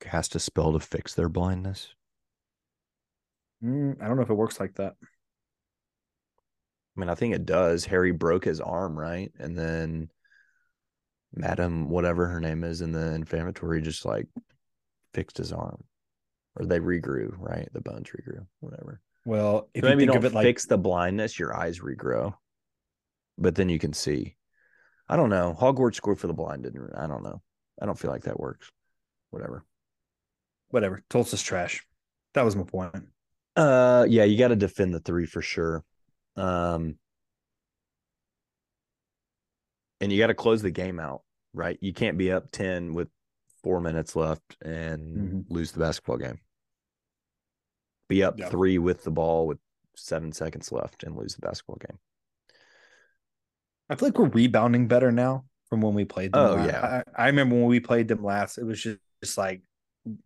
[0.01, 1.95] cast a spell to fix their blindness?
[3.63, 4.95] Mm, I don't know if it works like that.
[6.97, 7.85] I mean, I think it does.
[7.87, 9.33] Harry broke his arm, right?
[9.39, 10.11] And then
[11.35, 14.27] Madam, whatever her name is in the inflammatory, just like
[15.15, 15.85] fixed his arm
[16.57, 17.69] or they regrew, right?
[17.73, 19.01] The bones regrew, whatever.
[19.25, 22.35] Well, if so you maybe don't it fix the blindness, your eyes regrow,
[23.39, 24.37] but then you can see.
[25.09, 25.57] I don't know.
[25.59, 26.91] Hogwarts School for the Blind didn't.
[26.97, 27.41] I don't know.
[27.81, 28.71] I don't feel like that works.
[29.31, 29.65] Whatever.
[30.71, 31.03] Whatever.
[31.11, 31.85] Tulsa's trash.
[32.35, 32.95] That was my point.
[33.55, 35.85] Uh, yeah, you got to defend the three for sure.
[36.37, 36.97] Um,
[40.01, 41.79] and you got to close the game out, right?
[41.81, 43.09] You can't be up ten with
[43.63, 45.55] four minutes left and mm-hmm.
[45.55, 46.41] lose the basketball game.
[48.09, 49.59] Be up three with the ball with
[49.97, 51.99] seven seconds left and lose the basketball game.
[53.89, 56.41] I feel like we're rebounding better now from when we played them.
[56.41, 56.67] Oh, last.
[56.67, 57.03] yeah.
[57.17, 59.63] I, I, remember when we played them last, it was just, just like,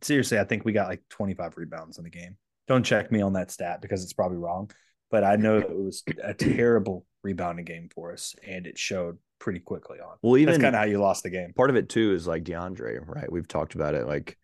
[0.02, 2.36] seriously, I think we got like 25 rebounds in the game.
[2.68, 4.70] Don't check me on that stat because it's probably wrong,
[5.10, 9.60] but I know it was a terrible rebounding game for us and it showed pretty
[9.60, 10.16] quickly on.
[10.22, 11.52] Well, even that's kind of how you lost the game.
[11.54, 13.30] Part of it too is like DeAndre, right?
[13.30, 14.06] We've talked about it.
[14.06, 14.36] Like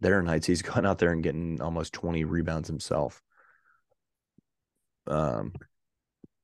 [0.00, 3.22] there are nights he's gone out there and getting almost 20 rebounds himself.
[5.06, 5.52] Um,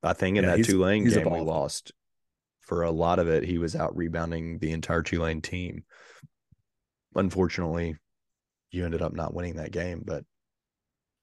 [0.03, 1.93] I think in yeah, that Tulane game we lost
[2.61, 5.85] for a lot of it, he was out rebounding the entire Tulane team.
[7.15, 7.97] Unfortunately,
[8.71, 10.25] you ended up not winning that game, but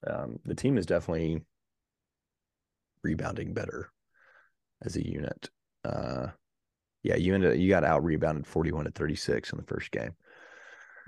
[0.06, 1.44] Um, the team is definitely
[3.04, 3.92] rebounding better
[4.84, 5.50] as a unit.
[5.84, 6.28] Uh,
[7.04, 10.16] yeah, you ended you got out rebounded 41 to 36 in the first game.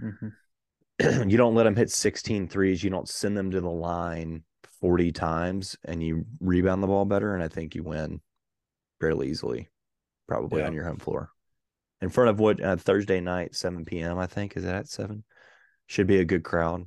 [0.02, 1.30] Mm-hmm.
[1.30, 2.84] you don't let them hit 16 threes.
[2.84, 4.44] You don't send them to the line
[4.82, 7.34] 40 times and you rebound the ball better.
[7.34, 8.22] And I think you win
[9.00, 9.70] fairly easily,
[10.28, 10.68] probably yeah.
[10.68, 11.30] on your home floor.
[12.02, 14.58] In front of what uh, Thursday night, 7 p.m., I think.
[14.58, 15.24] Is that at 7?
[15.88, 16.86] Should be a good crowd.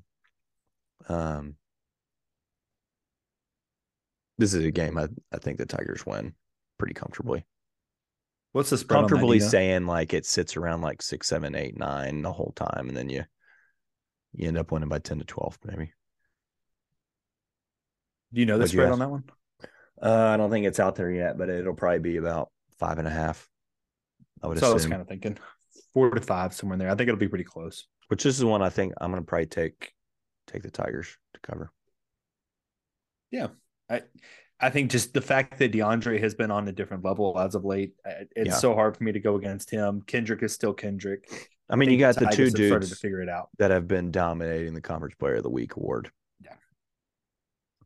[1.08, 1.54] Um,
[4.38, 6.34] this is a game I, I think the Tigers win
[6.78, 7.44] pretty comfortably.
[8.52, 9.00] What's the spread?
[9.00, 12.96] Comfortably saying like it sits around like six, seven, eight, nine the whole time, and
[12.96, 13.24] then you
[14.32, 15.92] you end up winning by ten to twelve, maybe.
[18.32, 19.24] Do you know the What'd spread on that one?
[20.00, 23.08] Uh, I don't think it's out there yet, but it'll probably be about five and
[23.08, 23.48] a half.
[24.42, 24.70] I would so assume.
[24.70, 25.38] I was kind of thinking
[25.94, 26.90] four to five somewhere in there.
[26.90, 27.86] I think it'll be pretty close.
[28.08, 29.92] Which this is one I think I'm going to probably take
[30.46, 31.72] take the Tigers to cover.
[33.30, 33.48] Yeah,
[33.88, 34.02] I
[34.58, 37.64] I think just the fact that DeAndre has been on a different level as of
[37.64, 38.54] late, it's yeah.
[38.54, 40.02] so hard for me to go against him.
[40.06, 41.24] Kendric is still Kendric.
[41.68, 44.10] I mean, I you got the two dudes to figure it out that have been
[44.10, 46.10] dominating the Conference Player of the Week award.
[46.42, 46.54] Yeah.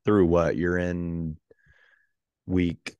[0.04, 1.38] Through what you're in
[2.46, 2.94] week,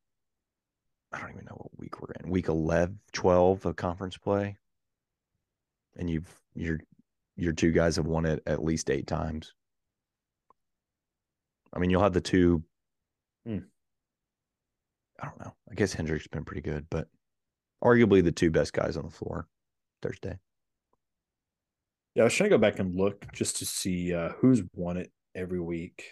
[1.12, 2.30] I don't even know what week we're in.
[2.30, 4.56] Week 11, 12 of conference play,
[5.96, 6.80] and you've your
[7.36, 9.54] your two guys have won it at least eight times.
[11.72, 12.62] I mean, you'll have the two.
[15.20, 15.54] I don't know.
[15.70, 17.09] I guess Hendrick's been pretty good, but
[17.83, 19.46] arguably the two best guys on the floor
[20.02, 20.38] Thursday.
[22.14, 24.96] Yeah, I was trying to go back and look just to see uh, who's won
[24.96, 26.04] it every week.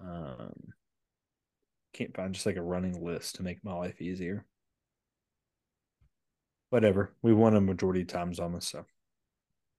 [0.00, 0.52] Um,
[1.92, 4.44] can't find just like a running list to make my life easier.
[6.70, 8.84] Whatever, we won a majority of times on this, so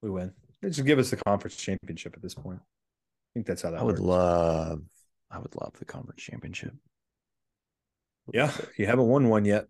[0.01, 0.31] we win.
[0.61, 2.59] They just give us the conference championship at this point.
[2.61, 3.81] I think that's how that.
[3.81, 4.81] I would love
[5.35, 6.73] I would love the conference championship.
[8.33, 9.67] Yeah, you haven't won one yet.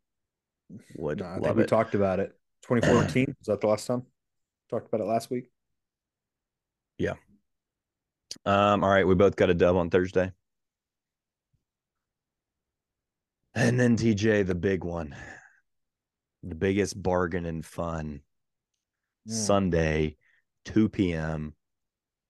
[0.98, 1.68] Would no, I think we it.
[1.68, 2.34] talked about it.
[2.68, 4.04] 2014 was that the last time?
[4.70, 5.50] Talked about it last week.
[6.98, 7.14] Yeah.
[8.46, 8.84] Um.
[8.84, 10.32] All right, we both got a dub on Thursday,
[13.56, 15.16] and then TJ, the big one,
[16.44, 18.22] the biggest bargain and fun.
[19.28, 19.34] Mm.
[19.34, 20.18] Sunday,
[20.66, 21.56] 2 p.m.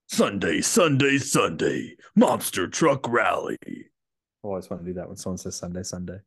[0.08, 3.58] Sunday, Sunday, Sunday, Monster Truck Rally.
[3.66, 3.82] I
[4.44, 6.20] always want to do that when someone says Sunday, Sunday.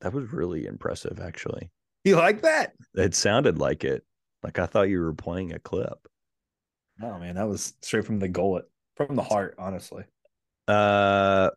[0.00, 1.70] That was really impressive, actually.
[2.04, 2.72] You like that?
[2.94, 4.04] It sounded like it.
[4.42, 5.98] Like I thought you were playing a clip.
[7.02, 8.64] Oh man, that was straight from the gullet,
[8.96, 10.04] from the heart, honestly.
[10.68, 11.50] Uh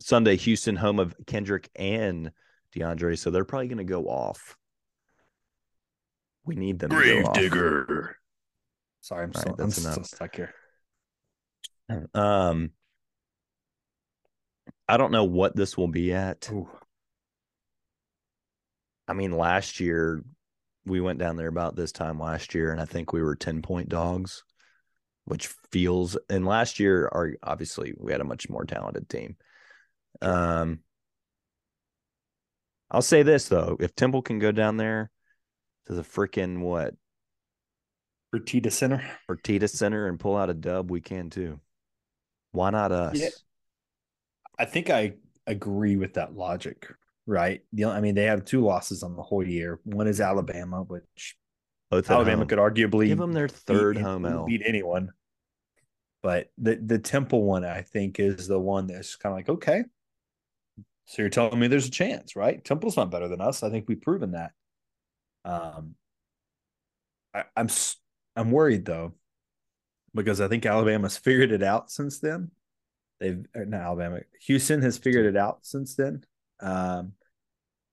[0.00, 2.30] Sunday, Houston, home of Kendric and
[2.74, 4.56] DeAndre, so they're probably going to go off.
[6.44, 6.90] We need them.
[6.90, 8.17] Grave digger.
[9.00, 10.54] Sorry, I'm, right, I'm stuck here.
[12.14, 12.72] Um,
[14.88, 16.48] I don't know what this will be at.
[16.52, 16.68] Ooh.
[19.06, 20.22] I mean, last year
[20.84, 23.62] we went down there about this time last year, and I think we were 10
[23.62, 24.44] point dogs,
[25.24, 29.36] which feels, and last year, our obviously we had a much more talented team.
[30.20, 30.80] Um,
[32.90, 35.10] I'll say this though, if Temple can go down there
[35.86, 36.94] to the freaking what
[38.34, 39.02] Fertitta Center.
[39.28, 41.60] Fertitta Center and pull out a dub, we can too.
[42.52, 43.18] Why not us?
[43.18, 43.28] Yeah.
[44.58, 45.14] I think I
[45.46, 46.88] agree with that logic,
[47.26, 47.60] right?
[47.72, 49.80] The, I mean, they have two losses on the whole year.
[49.84, 51.36] One is Alabama, which
[51.90, 52.48] Both Alabama home.
[52.48, 54.46] could arguably give them their third beat, home out.
[54.46, 55.10] Beat anyone.
[56.22, 59.84] But the the Temple one, I think, is the one that's kind of like, okay,
[61.06, 62.62] so you're telling me there's a chance, right?
[62.62, 63.62] Temple's not better than us.
[63.62, 64.50] I think we've proven that.
[65.44, 65.94] Um,
[67.32, 67.68] I, I'm
[68.38, 69.14] I'm worried though,
[70.14, 72.50] because I think Alabama's figured it out since then.
[73.20, 76.22] They've not Alabama, Houston has figured it out since then.
[76.60, 77.14] Um,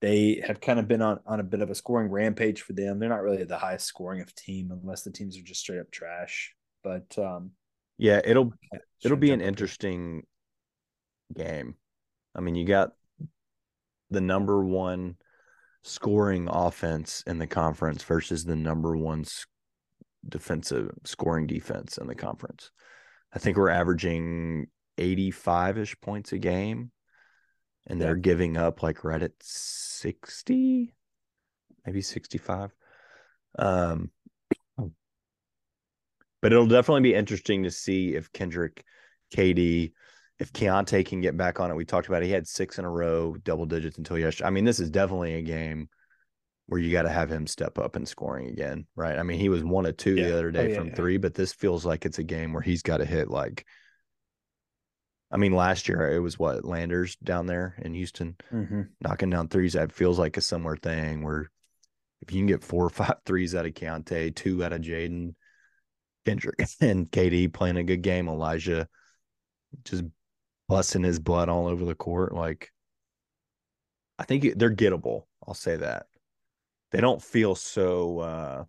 [0.01, 2.99] they have kind of been on, on a bit of a scoring rampage for them.
[2.99, 5.89] They're not really the highest scoring of team unless the teams are just straight up
[5.89, 6.53] trash.
[6.83, 7.51] But um,
[7.97, 8.53] yeah, it'll
[9.03, 10.27] it'll be an interesting
[11.35, 11.75] game.
[12.35, 12.91] I mean, you got
[14.11, 15.15] the number one
[15.83, 19.23] scoring offense in the conference versus the number one
[20.27, 22.71] defensive scoring defense in the conference.
[23.33, 26.91] I think we're averaging 85 ish points a game,
[27.87, 30.93] and they're giving up like right at 60,
[31.85, 32.73] maybe 65.
[33.57, 34.11] Um,
[36.41, 38.81] but it'll definitely be interesting to see if Kendric,
[39.33, 39.93] KD,
[40.37, 41.75] if Keonte can get back on it.
[41.75, 42.27] We talked about it.
[42.27, 44.47] he had six in a row, double digits until yesterday.
[44.47, 45.89] I mean, this is definitely a game
[46.67, 49.17] where you got to have him step up and scoring again, right?
[49.17, 50.27] I mean, he was one of two Yeah.
[50.29, 50.95] the other Oh, day yeah, from yeah.
[50.95, 53.65] three, but this feels like it's a game where he's got to hit like.
[55.31, 58.83] I mean, last year it was what Landers down there in Houston mm-hmm.
[59.01, 59.73] knocking down threes.
[59.73, 61.51] That feels like a similar thing where
[62.21, 65.35] if you can get four or five threes out of Keonte, two out of Jayden,
[66.25, 68.87] Kendric, and KD playing a good game, Elijah
[69.83, 70.03] just
[70.69, 72.71] busting his blood all over the court, like
[74.17, 75.23] I think they're gettable.
[75.45, 76.05] I'll say that.
[76.95, 78.63] They don't feel so uh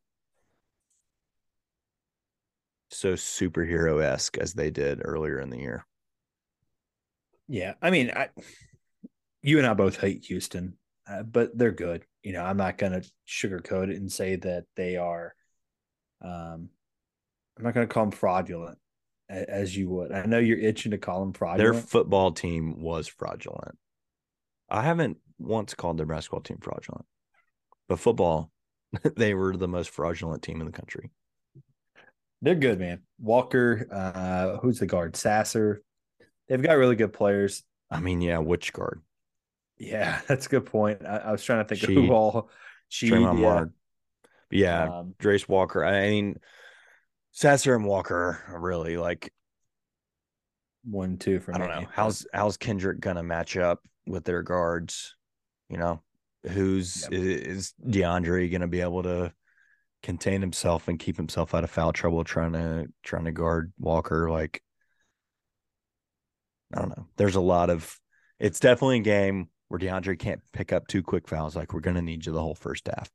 [2.90, 5.86] so superhero esque as they did earlier in the year.
[7.46, 8.30] Yeah, I mean, I,
[9.42, 10.76] you and I both hate Houston,
[11.08, 12.04] uh, but they're good.
[12.24, 15.32] You know, I'm not going to sugarcoat it and say that they are.
[16.20, 16.70] Um,
[17.56, 18.78] I'm not going to call them fraudulent,
[19.28, 20.10] as you would.
[20.10, 21.74] I know you're itching to call them fraudulent.
[21.74, 23.78] Their football team was fraudulent.
[24.68, 27.06] I haven't once called their basketball team fraudulent,
[27.88, 28.50] but football,
[29.16, 31.10] they were the most fraudulent team in the country.
[32.42, 33.02] They're good, man.
[33.18, 35.16] Walker, uh, who's the guard?
[35.16, 35.82] Sasser.
[36.48, 37.62] They've got really good players.
[37.90, 39.00] I mean, yeah, which guard?
[39.78, 41.04] Yeah, that's a good point.
[41.04, 42.50] I, I was trying to think of who all.
[42.88, 43.42] She, Draymond yeah.
[43.42, 43.70] Mark.
[44.50, 45.84] Yeah, Um, Jarace Walker.
[45.84, 46.38] I mean,
[47.32, 49.32] Sasser and Walker are really like
[50.84, 51.74] one, two for I don't me.
[51.82, 55.16] know how's how's Kendric gonna match up with their guards.
[55.68, 56.02] You know,
[56.48, 57.12] who's Yep.
[57.12, 59.32] is, DeAndre gonna be able to
[60.02, 64.30] contain himself and keep himself out of foul trouble trying to trying to guard Walker?
[64.30, 64.62] Like,
[66.74, 67.06] I don't know.
[67.16, 67.98] There's a lot of.
[68.38, 71.56] It's definitely a game where DeAndre can't pick up two quick fouls.
[71.56, 73.10] Like we're gonna need you the whole first half,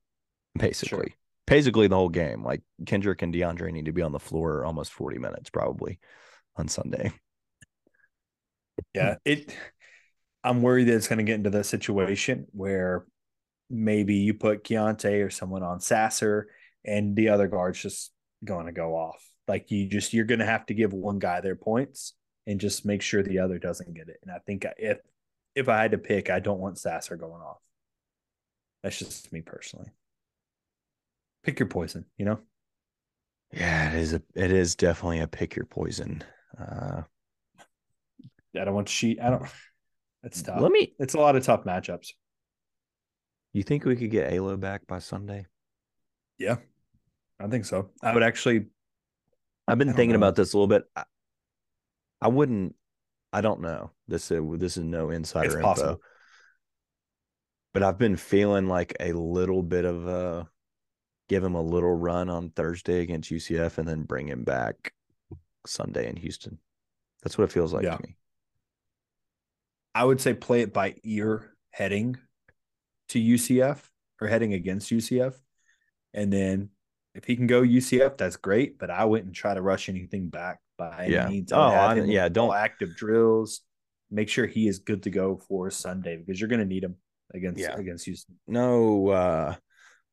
[0.57, 1.15] basically.
[1.47, 2.43] Basically the whole game.
[2.43, 5.99] Like Kendric and DeAndre need to be on the floor almost 40 minutes probably
[6.55, 7.11] on Sunday.
[8.93, 9.55] Yeah, it.
[10.43, 13.05] I'm worried that it's going to get into that situation where
[13.71, 16.49] maybe you put Keonte or someone on Sasser,
[16.85, 18.11] and the other guard's just
[18.43, 19.23] going to go off.
[19.47, 22.13] Like you just you're going to have to give one guy their points
[22.47, 24.17] and just make sure the other doesn't get it.
[24.23, 24.99] And I think if
[25.55, 27.59] if I had to pick, I don't want Sasser going off.
[28.83, 29.91] That's just me personally.
[31.43, 32.39] Pick your poison, you know.
[33.51, 36.23] Yeah, it is a it is definitely a pick your poison.
[36.57, 37.01] Uh
[38.59, 39.19] I don't want to cheat.
[39.21, 39.45] I don't.
[40.23, 40.61] It's tough.
[40.61, 42.09] let me It's a lot of tough matchups.
[43.53, 45.45] You think we could get Alo back by Sunday?
[46.37, 46.57] Yeah,
[47.39, 47.89] I think so.
[48.01, 48.67] I would actually.
[49.67, 50.15] I've been thinking know.
[50.17, 50.83] about this a little bit.
[50.95, 51.03] I,
[52.21, 52.75] I wouldn't
[53.33, 53.91] I don't know.
[54.07, 55.67] This uh, is this is no insider It's info.
[55.67, 56.01] possible.
[57.73, 60.49] But I've been feeling like a little bit of a
[61.29, 64.93] give him a little run on Thursday against UCF and then bring him back
[65.65, 66.57] Sunday in Houston.
[67.23, 67.95] That's what it feels like Yeah.
[67.95, 68.17] to me.
[69.95, 72.17] I would say play it by ear heading
[73.11, 73.79] to UCF
[74.19, 75.35] or heading against UCF.
[76.13, 76.69] And then
[77.15, 78.77] if he can go UCF, that's great.
[78.77, 81.27] But I wouldn't try to rush anything back by any Yeah.
[81.29, 81.51] means.
[81.53, 83.61] Oh, I would have I- him yeah, don't- active drills.
[84.09, 86.97] Make sure he is good to go for Sunday because you're going to need him
[87.33, 87.75] against Yeah.
[87.77, 88.37] against Houston.
[88.45, 89.55] No uh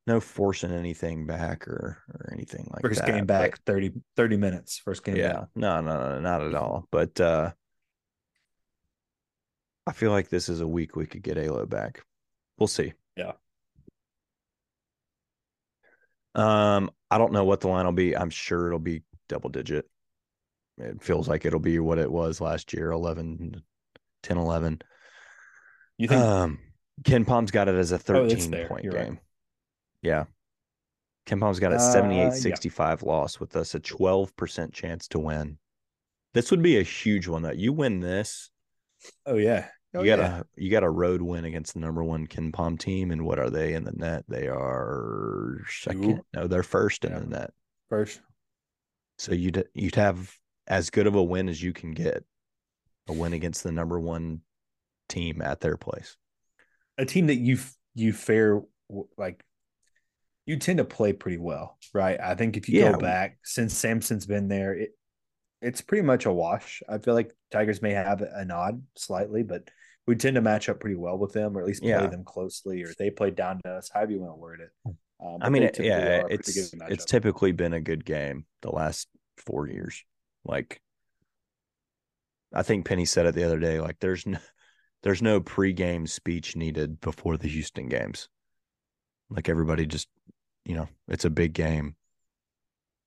[0.06, 3.06] no forcing anything back or or anything like First that.
[3.08, 4.78] game but- back 30, 30 minutes.
[4.78, 5.32] First game yeah.
[5.32, 5.48] back.
[5.56, 6.86] No, no, no, not at all.
[6.92, 7.52] But uh
[9.86, 12.04] I feel like this is a week we could get Alo back.
[12.58, 12.92] We'll see.
[13.16, 13.32] Yeah.
[16.34, 18.16] Um, I don't know what the line will be.
[18.16, 19.88] I'm sure it'll be double digit.
[20.78, 23.62] It feels like it'll be what it was last year 11,
[24.22, 24.80] 10, 11.
[25.96, 26.58] You think Um,
[27.02, 28.68] KenPom's got it as a Oh, 13 there.
[28.68, 29.14] point You're game.
[29.14, 29.22] right.
[30.02, 30.24] Yeah.
[31.26, 32.30] KenPom's got a Uh, 78 yeah.
[32.30, 35.58] 65 loss with us a 12% chance to win.
[36.34, 38.50] This would be a huge one that you win this.
[39.26, 39.68] Oh yeah.
[39.94, 40.40] Oh, you got yeah.
[40.40, 43.10] a you got a road win against the number one KenPom team.
[43.10, 44.24] And what are they in the net?
[44.28, 46.22] They are second.
[46.34, 47.18] No, they're first in Yeah.
[47.20, 47.50] the net.
[47.88, 48.20] first.
[49.18, 52.24] So you'd you'd have as good of a win as you can get.
[53.08, 54.42] A win against the number one
[55.08, 56.16] team at their place.
[56.98, 57.58] a team that you
[57.94, 58.60] you fare
[59.16, 59.42] like
[60.46, 62.18] you tend to play pretty well, right?
[62.20, 62.92] I think if you Yeah.
[62.92, 64.90] go back since Sampson's been there, it
[65.62, 66.82] it's pretty much a wash.
[66.88, 69.68] I feel like Tigers may have a nod slightly, but
[70.08, 72.06] we tend to match up pretty well with them, or at least play Yeah.
[72.06, 74.70] them closely, or they play down to us, however you want to word it.
[75.20, 78.46] Um, I mean, it, yeah, are a pretty it's it's typically been a good game
[78.62, 80.02] the last four years.
[80.44, 80.80] Like,
[82.54, 83.80] I think Penny said it the other day.
[83.80, 84.38] Like, there's no,
[85.02, 88.28] there's no pregame speech needed before the Houston games.
[89.28, 90.08] Like everybody just,
[90.64, 91.96] you know, it's a big game.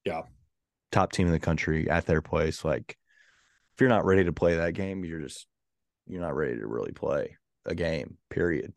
[0.05, 0.21] Yeah.
[0.91, 2.63] top team in the country at their place.
[2.63, 2.97] Like,
[3.73, 5.47] if you're not ready to play that game, you're just
[6.11, 8.17] you're not ready to really play a game.
[8.29, 8.73] Period.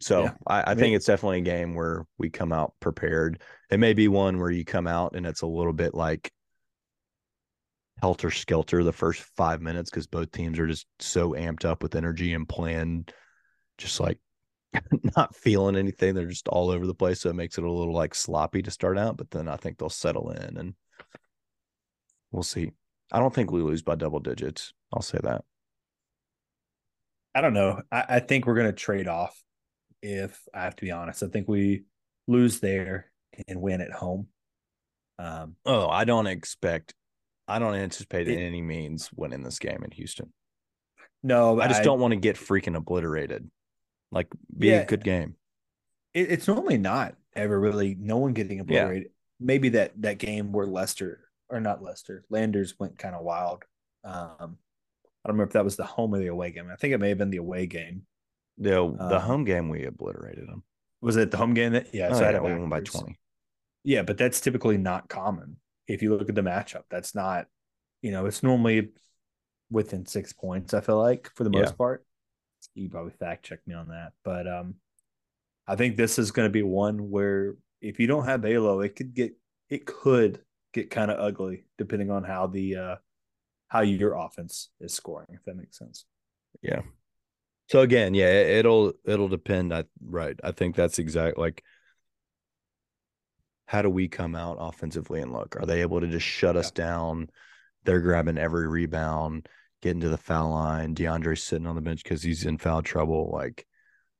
[0.00, 0.32] So Yeah.
[0.46, 3.40] I, I think it's definitely a game where we come out prepared.
[3.70, 6.32] It may be one where you come out and it's a little bit like
[8.02, 11.94] helter skelter the first five minutes because both teams are just so amped up with
[11.94, 13.06] energy and playing
[13.78, 14.18] just like
[15.16, 16.14] not feeling anything.
[16.14, 17.20] They're just all over the place.
[17.20, 19.78] So it makes it a little like sloppy to start out, but then I think
[19.78, 20.74] they'll settle in and
[22.32, 22.72] we'll see.
[23.12, 24.72] I don't think we lose by double digits.
[24.92, 25.44] I'll say that.
[27.34, 27.82] I don't know.
[27.92, 29.38] I, I think we're going to trade off.
[30.02, 31.84] If I have to be honest, I think we
[32.26, 33.10] lose there
[33.48, 34.28] and win at home.
[35.18, 36.94] Um, Oh, I don't expect,
[37.48, 40.32] I don't anticipate It- in any means winning this game in Houston.
[41.22, 43.50] no, I just don't want to get freaking obliterated.
[44.12, 44.82] Like, be Yeah.
[44.82, 45.34] a good game.
[46.14, 49.10] It, it's normally not ever really no one getting obliterated.
[49.40, 53.64] Maybe that that game where Lester or not Lester, Landers went kind of wild.
[54.04, 54.58] Um,
[55.24, 56.70] I don't remember if that was the home or the away game.
[56.72, 58.06] I think it may have been the away game.
[58.58, 60.64] The the Um, home game we obliterated them.
[61.00, 61.72] Was it the home game?
[61.72, 63.18] That yeah, Oh, so I had it we won by twenty.
[63.84, 65.58] Yeah, but that's typically not common.
[65.86, 67.46] If you look at the matchup, that's not,
[68.02, 68.90] you know, it's normally
[69.70, 71.76] within six points, I feel like, for the most Yeah.
[71.78, 72.04] part.
[72.74, 74.12] You probably fact check me on that.
[74.24, 74.76] But um
[75.68, 79.14] I think this is gonna be one where if you don't have Alo, it could
[79.14, 79.34] get
[79.70, 80.42] it could
[80.76, 82.96] get kind of ugly depending on how the uh
[83.68, 86.04] how your offense is scoring, if that makes sense.
[86.62, 86.82] Yeah.
[87.68, 89.74] So again, yeah, it, it'll it'll depend.
[89.74, 90.38] I right.
[90.44, 91.36] I think that's exact.
[91.36, 91.64] Like,
[93.66, 95.56] how do we come out offensively and look?
[95.58, 97.28] Are they able to just shut us down?
[97.84, 99.48] They're grabbing every rebound,
[99.82, 100.94] getting to the foul line.
[100.94, 103.30] DeAndre's sitting on the bench because he's in foul trouble.
[103.32, 103.66] Like,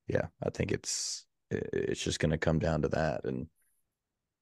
[0.09, 3.25] yeah, I think it's it's just going to come down to that.
[3.25, 3.47] And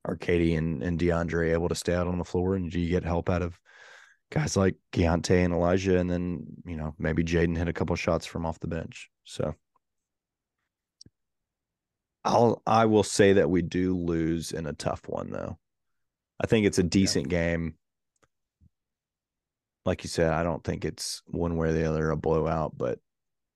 [0.05, 2.55] are KD and and DeAndre able to stay out on the floor?
[2.55, 3.59] And do you get help out of
[4.31, 8.27] guys like Keonte and Elijah, and then you know maybe Jayden hit a couple shots
[8.27, 9.11] from off the bench.
[9.25, 9.55] So
[12.25, 15.59] I'll I will say that we do lose in a tough one though.
[16.43, 17.77] I think it's a decent game.
[19.87, 22.99] Like you said, I don't think it's one way or the other a blowout, but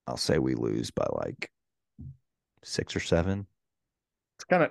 [0.06, 1.50] I'll say we lose by like
[2.62, 3.46] six or seven.
[4.36, 4.70] It's kind of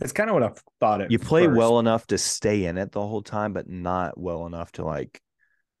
[0.00, 1.56] it's kind of what I thought it You play first.
[1.56, 5.20] well enough to stay in it the whole time, but not well enough to like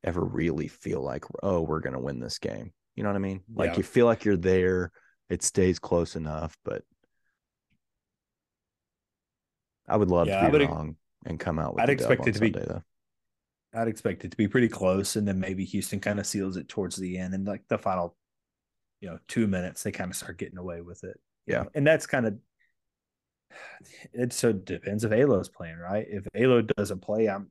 [0.04, 2.72] ever really feel like, oh, we're gonna win this game.
[2.94, 3.40] You know what I mean?
[3.52, 3.76] Like Yeah.
[3.78, 4.92] you feel like you're there,
[5.28, 6.82] it stays close enough, but
[9.88, 10.96] I would love Yeah, to be wrong
[11.26, 12.82] and come out with I'd the expect it to be- though.
[13.76, 16.68] I'd expect it to be pretty close, and then maybe Houston kind of seals it
[16.68, 18.16] towards the end, and like the final,
[19.00, 21.18] you know, two minutes, they kind of start getting away with it.
[21.46, 21.64] Yeah.
[21.74, 22.38] and that's kind of
[24.12, 24.32] it.
[24.32, 26.06] So depends if Alo's playing, right?
[26.08, 27.48] If Alo doesn't play, I'm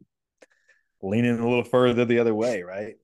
[1.02, 2.96] leaning a little further the other way, right?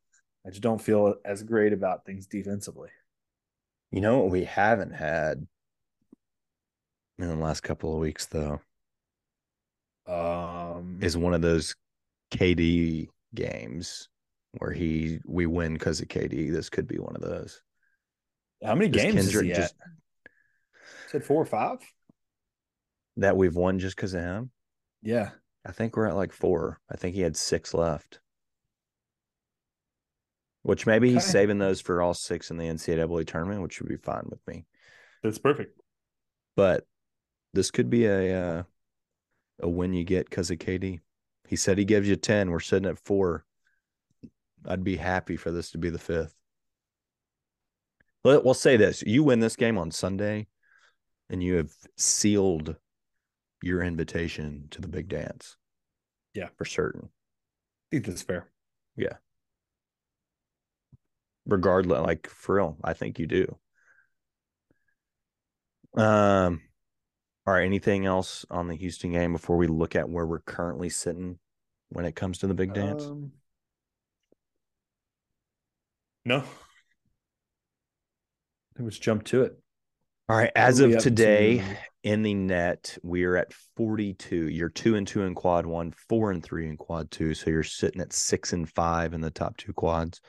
[0.45, 2.89] I just don't feel as great about things defensively.
[3.91, 5.45] You know what we haven't had
[7.17, 8.61] in the last couple of weeks though
[10.07, 11.75] Um, is one of those
[12.31, 14.07] KD games
[14.59, 16.51] where he we win because of KD.
[16.51, 17.61] This could be one of those.
[18.63, 19.75] how many games is Kendric he just-
[21.07, 21.79] Said four or five.
[23.19, 24.51] That we've won just because of him.
[25.01, 25.29] Yeah,
[25.65, 26.79] I think we're at like four.
[26.91, 28.19] I think he had six left.
[30.63, 31.31] Which maybe he's Okay.
[31.31, 34.65] saving those for all six in the NCAA tournament, which would be fine with me.
[35.23, 35.79] that's perfect.
[36.55, 36.85] But
[37.53, 38.63] this could be a uh,
[39.61, 40.99] a win you get because of KD.
[41.47, 42.51] He said he gives you ten.
[42.51, 43.45] We're sitting at four.
[44.65, 46.35] I'd be happy for this to be the fifth.
[48.23, 50.47] We'll say this: you win this game on Sunday,
[51.29, 52.75] and you have sealed
[53.61, 55.55] your invitation to the big dance.
[56.33, 56.49] Yeah.
[56.57, 57.09] for certain.
[57.11, 58.47] I think that's fair.
[58.95, 59.13] Yeah.
[61.45, 63.57] Regardless like for real i think you do
[65.99, 66.61] um
[67.47, 70.89] all right anything else on the houston game before we look at where we're currently
[70.89, 71.39] sitting
[71.89, 73.31] when it comes to the big dance Um,
[76.25, 76.43] no.
[78.77, 79.57] Let's jump to it.
[80.29, 81.77] all right as of today to?
[82.03, 86.31] In the net we are at 42 you're two and two in quad one four
[86.31, 89.57] and three in quad two so you're sitting at six and five in the top
[89.57, 90.21] two quads.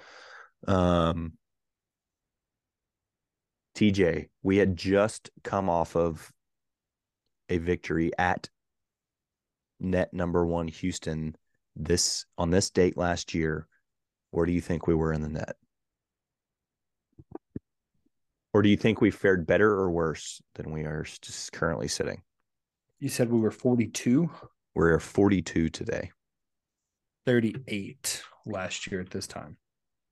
[0.67, 1.35] Um
[3.77, 6.33] tj we had just come off of
[7.49, 8.51] a victory at
[9.79, 11.37] net number one houston
[11.77, 13.67] this on this date last year.
[14.31, 15.57] Where do you think we were in the net
[18.53, 22.23] or do you think we fared better or worse than we are just currently sitting?
[22.99, 24.31] You said we were 42,
[24.75, 26.11] We're 42 today.
[27.27, 29.57] 38 last year at this time.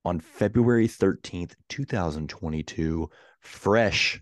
[0.05, 3.09] on February 13th, 2022,
[3.41, 4.21] fresh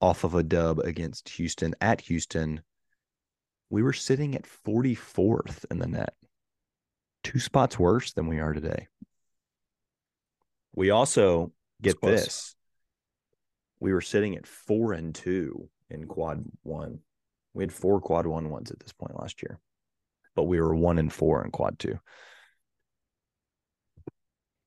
[0.00, 2.62] off of a dub against Houston at Houston,
[3.70, 6.14] we were sitting at 44th in the net,
[7.22, 8.88] two spots worse than we are today.
[10.74, 12.54] We also get this.
[13.80, 17.00] We were sitting at four and two in quad one.
[17.54, 19.58] We had four quad one ones at this point last year,
[20.36, 21.98] but we were one and four in quad two.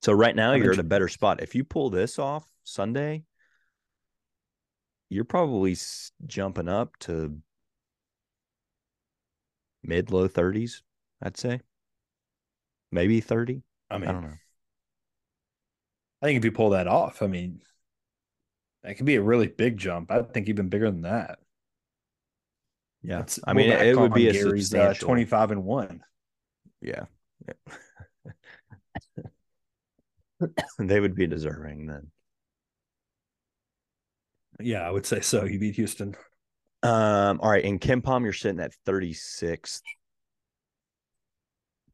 [0.01, 1.41] So right now you're at a better spot.
[1.41, 3.23] If you pull this off Sunday,
[5.09, 5.77] you're probably
[6.25, 7.37] jumping up to
[9.83, 10.81] mid low 30s,
[11.21, 11.61] I'd say.
[12.91, 13.61] Maybe 30.
[13.89, 14.33] I mean, I don't know.
[16.21, 17.61] I think if you pull that off, I mean,
[18.83, 20.11] that could be a really big jump.
[20.11, 21.39] I think even bigger than that.
[23.01, 25.05] Yeah, I mean, it, would be a Gary's, uh, substantial...
[25.05, 26.03] uh, twenty-five and one.
[26.81, 27.05] Yeah,
[27.47, 27.73] yeah.
[30.79, 32.11] they would be deserving then.
[34.59, 35.43] Yeah, I would say so.
[35.45, 36.15] You beat Houston.
[36.83, 37.63] Um, all right.
[37.63, 39.81] In KenPom, you're sitting at 36th.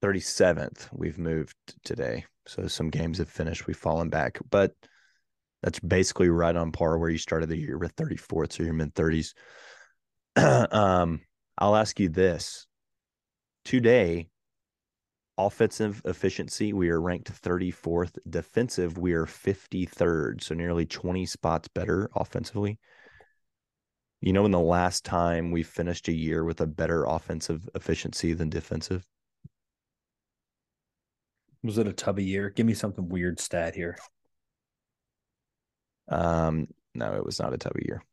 [0.02, 0.88] 37th.
[0.92, 2.26] We've moved today.
[2.48, 3.68] So some games have finished.
[3.68, 4.40] We've fallen back.
[4.50, 4.74] But
[5.62, 8.54] that's basically right on par where you started the year with 34th.
[8.54, 9.34] So you're mid 30s.
[10.74, 11.22] um,
[11.58, 12.66] I'll ask you this.
[13.66, 14.30] Today,
[15.38, 18.18] offensive efficiency, we are ranked 34th.
[18.30, 20.44] Defensive, we are 53rd.
[20.44, 22.80] So nearly 20 spots better offensively.
[24.22, 28.34] You know, when the last time we finished a year with a better offensive efficiency
[28.34, 29.06] than defensive?
[31.64, 32.50] Was it a tubby year?
[32.50, 33.98] Give me something weird stat here.
[36.10, 38.04] Um, no, it was not a tubby year.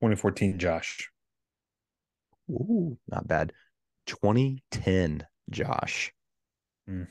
[0.00, 1.10] 2014, Josh.
[2.50, 3.52] Ooh, not bad.
[4.06, 6.12] 2010, Josh.
[6.88, 7.08] Mm.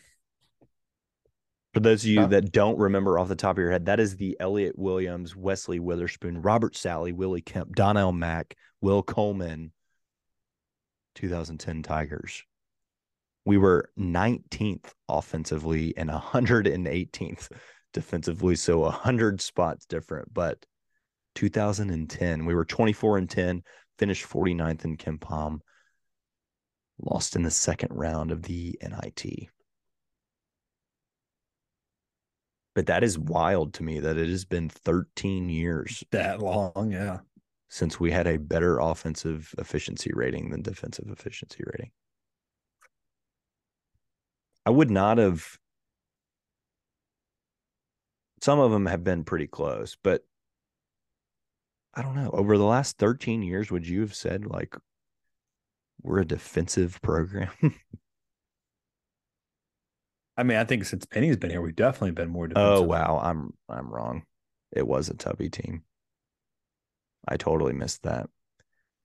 [1.74, 2.28] For those of you huh?
[2.28, 5.80] that don't remember off the top of your head, that is the Elliot Williams, Wesley
[5.80, 9.72] Witherspoon, Roburt Sallie, Willie Kemp, Doneal Mack, Will Coleman,
[11.16, 12.44] 2010 Tigers.
[13.48, 17.50] We were 19th offensively and 118th
[17.94, 20.34] defensively, so 100 spots different.
[20.34, 20.66] But
[21.36, 23.64] 2010, we were 24 and 10,
[24.00, 25.60] finished 49th in KenPom
[27.00, 29.48] lost in the second round of the NIT.
[32.76, 36.04] But that is wild to me that it has been 13 years.
[36.12, 37.20] That long, yeah.
[37.70, 41.92] Since we had a better offensive efficiency rating than defensive efficiency rating.
[44.68, 45.58] I would not have.
[48.42, 50.26] Some of them have been pretty close, but
[51.94, 52.30] I don't know.
[52.32, 54.76] Over the last 13 years, would you have said like
[56.02, 57.50] we're a defensive program.
[60.36, 62.74] I mean, I think since Penny's been here, we've definitely been more oh, defensive.
[62.74, 64.24] Oh wow, I'm I'm wrong.
[64.74, 65.84] It was a Tubby team.
[67.26, 68.30] I totally missed that.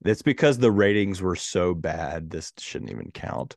[0.05, 2.31] It's because the ratings were so bad.
[2.31, 3.55] This shouldn't even count.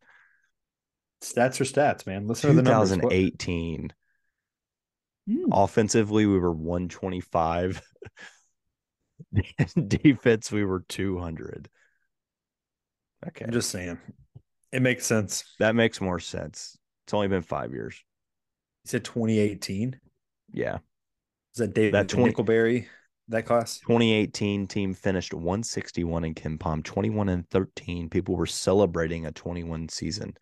[1.21, 2.27] Stats are stats, man.
[2.27, 2.91] Listen to the numbers.
[2.91, 3.93] 2018.
[5.27, 5.51] Hmm.
[5.51, 7.81] Offensively, we were 125.
[9.87, 11.69] Defense, we were 200.
[13.27, 13.45] Okay.
[13.45, 13.97] I'm just saying.
[14.71, 15.55] It makes sense.
[15.59, 16.77] That makes more sense.
[17.05, 18.03] It's only been five years.
[18.83, 19.99] You said 2018?
[20.51, 20.75] Yeah.
[20.75, 22.87] Is that David that 20, Nickelberry,
[23.29, 23.79] that class?
[23.79, 28.09] 2018 team finished 161 in KenPom, 21 and 13.
[28.09, 30.35] People were celebrating a 21 season.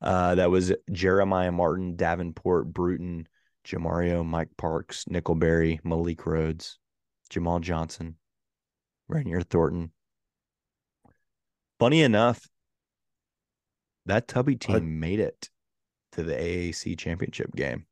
[0.00, 3.28] Uh, that was Jeremiah Martin, Davenport, Brewton,
[3.66, 6.78] Jimario, Mike Parks, Nickelberry, Malik Rhodes,
[7.28, 8.16] Jamal Johnson,
[9.10, 9.92] Raynere Thornton,
[11.80, 12.46] Funny enough,
[14.04, 15.48] that Tubby team made it
[16.12, 17.86] to the AAC championship game.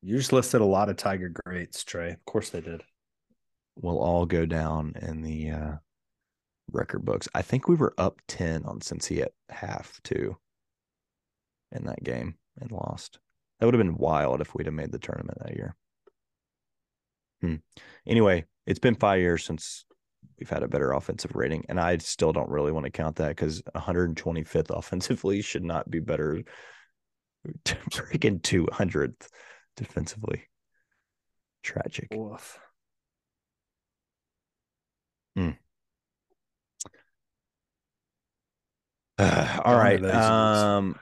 [0.00, 2.12] You just listed a lot of Tiger greats, Trey.
[2.12, 2.84] Of course they did.
[3.74, 5.72] Will all go down in the uh,
[6.72, 7.28] record books.
[7.34, 10.36] I think we were up 10 on Cincy at half, too,
[11.72, 13.18] in that game and lost.
[13.58, 15.76] That would have been wild if we'd have made the tournament that year.
[17.40, 17.56] Hmm.
[18.06, 19.84] Anyway, it's been five years since
[20.38, 21.64] we've had a better offensive rating.
[21.68, 26.00] And I still don't really want to count that because 125th offensively should not be
[26.00, 26.42] better.
[27.64, 29.28] Freaking 200th
[29.76, 30.44] defensively.
[31.62, 32.08] Tragic.
[32.14, 32.58] Oof.
[35.36, 35.56] Mm.
[39.64, 40.04] all right.
[40.04, 40.98] Um,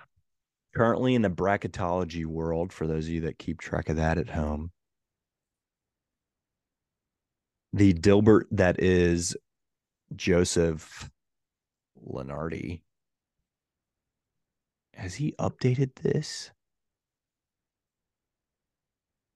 [0.75, 4.31] currently in the bracketology world, for those of you that keep track of that at
[4.31, 4.71] home,
[7.73, 9.37] the Dilbert that is
[10.15, 11.11] Joseph
[12.09, 12.81] Lunardi
[14.97, 16.51] has he updated this?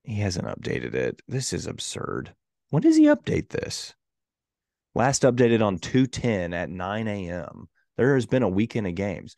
[0.04, 1.20] He hasn't updated it.
[1.28, 2.34] This is absurd.
[2.70, 3.94] When does he update this?
[4.94, 7.68] Last updated on 210 at 9 a.m.
[8.00, 9.36] There has been a weekend of games.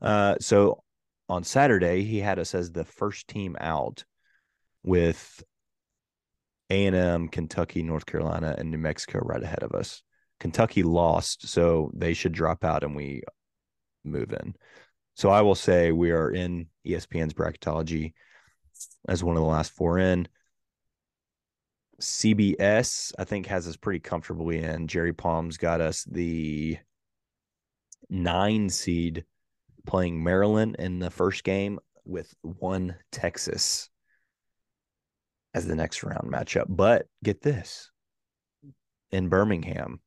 [0.00, 0.84] Uh, so
[1.28, 4.04] on Saturday, he had us as the first team out
[4.84, 5.42] with
[6.70, 10.04] A&M, Kentucky, North Carolina, and New Mexico right ahead of us.
[10.38, 13.24] Kentucky lost, so they should drop out and we
[14.04, 14.54] move in.
[15.16, 18.12] So I will say we are in ESPN's bracketology
[19.08, 20.28] as one of the last four in.
[22.00, 24.86] CBS, I think, has us pretty comfortably in.
[24.86, 26.78] Jerry Palm's got us the
[28.08, 29.24] nine seed
[29.86, 33.88] playing Maryland in the first game with one Texas
[35.54, 36.66] as the next round matchup.
[36.68, 37.90] But get this
[39.10, 40.00] in Birmingham,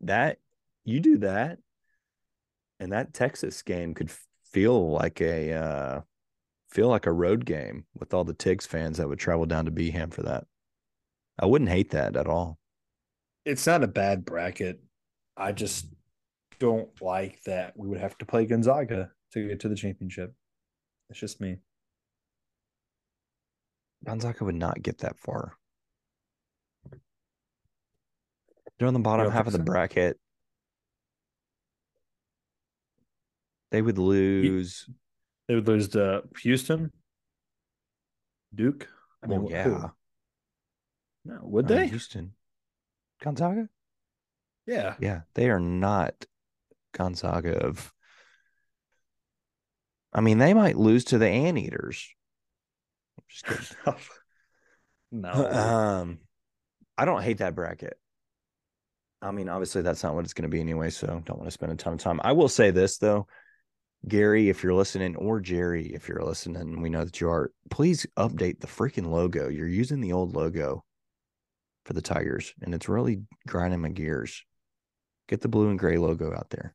[0.00, 0.38] that
[0.84, 1.58] you do that,
[2.80, 4.10] and that Texas game could
[4.44, 6.00] feel like a uh,
[6.70, 9.70] feel like a road game with all the Tigs fans that would travel down to
[9.70, 10.44] Beeham for that.
[11.38, 12.58] I wouldn't hate that at all.
[13.44, 14.80] It's not a bad bracket.
[15.38, 15.86] I just
[16.58, 20.34] don't like that we would have to play Gonzaga to get to the championship.
[21.08, 21.58] It's just me.
[24.04, 25.56] Gonzaga would not get that far.
[28.78, 29.64] They're on the bottom half of the so?
[29.64, 30.18] bracket.
[33.70, 34.88] They would lose.
[35.46, 36.92] They would lose to Houston,
[38.54, 38.88] Duke.
[39.22, 39.64] I mean, well, yeah.
[39.64, 39.90] Who?
[41.24, 41.88] No, would they?
[41.88, 42.32] Houston,
[43.22, 43.68] Gonzaga.
[44.68, 45.22] Yeah, yeah.
[45.34, 46.14] They are not
[46.92, 47.90] Gonzaga of.
[50.12, 52.06] I mean, they might lose to the Anteaters.
[53.28, 54.00] Just kidding.
[55.12, 55.30] no.
[55.30, 56.18] Um,
[56.98, 57.98] I don't hate that bracket.
[59.22, 61.50] I mean, obviously that's not what it's going to be anyway, so don't want to
[61.50, 62.20] spend a ton of time.
[62.22, 63.26] I will say this though,
[64.06, 67.52] Gary, if you're listening, or Jerry, if you're listening, we know that you are.
[67.70, 69.48] Please update the freaking logo.
[69.48, 70.84] You're using the old logo
[71.84, 74.44] for the Tigers, and it's really grinding my gears.
[75.28, 76.74] Get the blue and gray logo out there.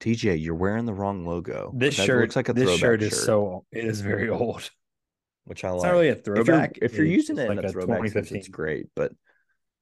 [0.00, 1.72] TJ, you're wearing the wrong logo.
[1.74, 3.24] This shirt looks like a this shirt is shirt.
[3.24, 4.70] so it is very old.
[5.44, 5.76] Which I like.
[5.76, 6.72] It's not really a throwback.
[6.72, 8.86] If you're, if you're using it like in a throwback sense, it's great.
[8.94, 9.12] But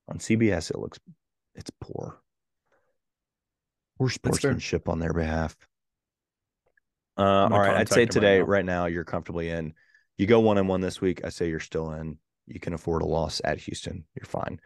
[0.09, 0.99] on CBS, it looks
[1.55, 2.21] it's poor.
[3.99, 5.57] Poor sportsmanship on their behalf.
[7.17, 8.53] Uh, all right, I'd say today, right now.
[8.53, 9.75] right now, you're comfortably in.
[10.17, 11.25] You go one and one this week.
[11.25, 12.19] I say you're still in.
[12.47, 14.05] You can afford a loss at Houston.
[14.15, 14.61] You're fine.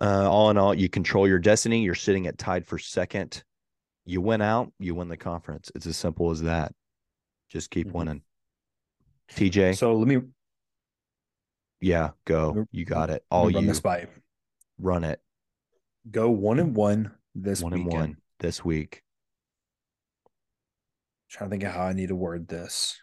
[0.00, 1.82] Uh, all in all, you control your destiny.
[1.82, 3.42] You're sitting at tied for second
[4.04, 5.70] you win out, you win the conference.
[5.74, 6.72] It's as simple as that.
[7.48, 7.98] Just keep mm-hmm.
[7.98, 8.22] winning.
[9.32, 9.76] TJ.
[9.76, 10.18] So let me.
[11.80, 12.66] Yeah, go.
[12.70, 13.24] You got it.
[13.30, 13.68] All run you.
[13.68, 14.06] This by.
[14.78, 15.20] Run it.
[16.10, 17.92] Go one and one this one weekend.
[17.92, 19.02] and one this week.
[21.30, 23.00] trying to think of how I need to word this.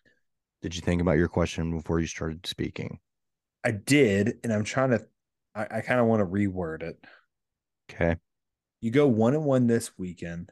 [0.62, 3.00] Did you think about your question before you started speaking?
[3.64, 5.06] I did, and I'm trying to.
[5.56, 7.04] I, I kind of want to reword it.
[7.92, 8.18] Okay.
[8.82, 10.52] You go one and one this weekend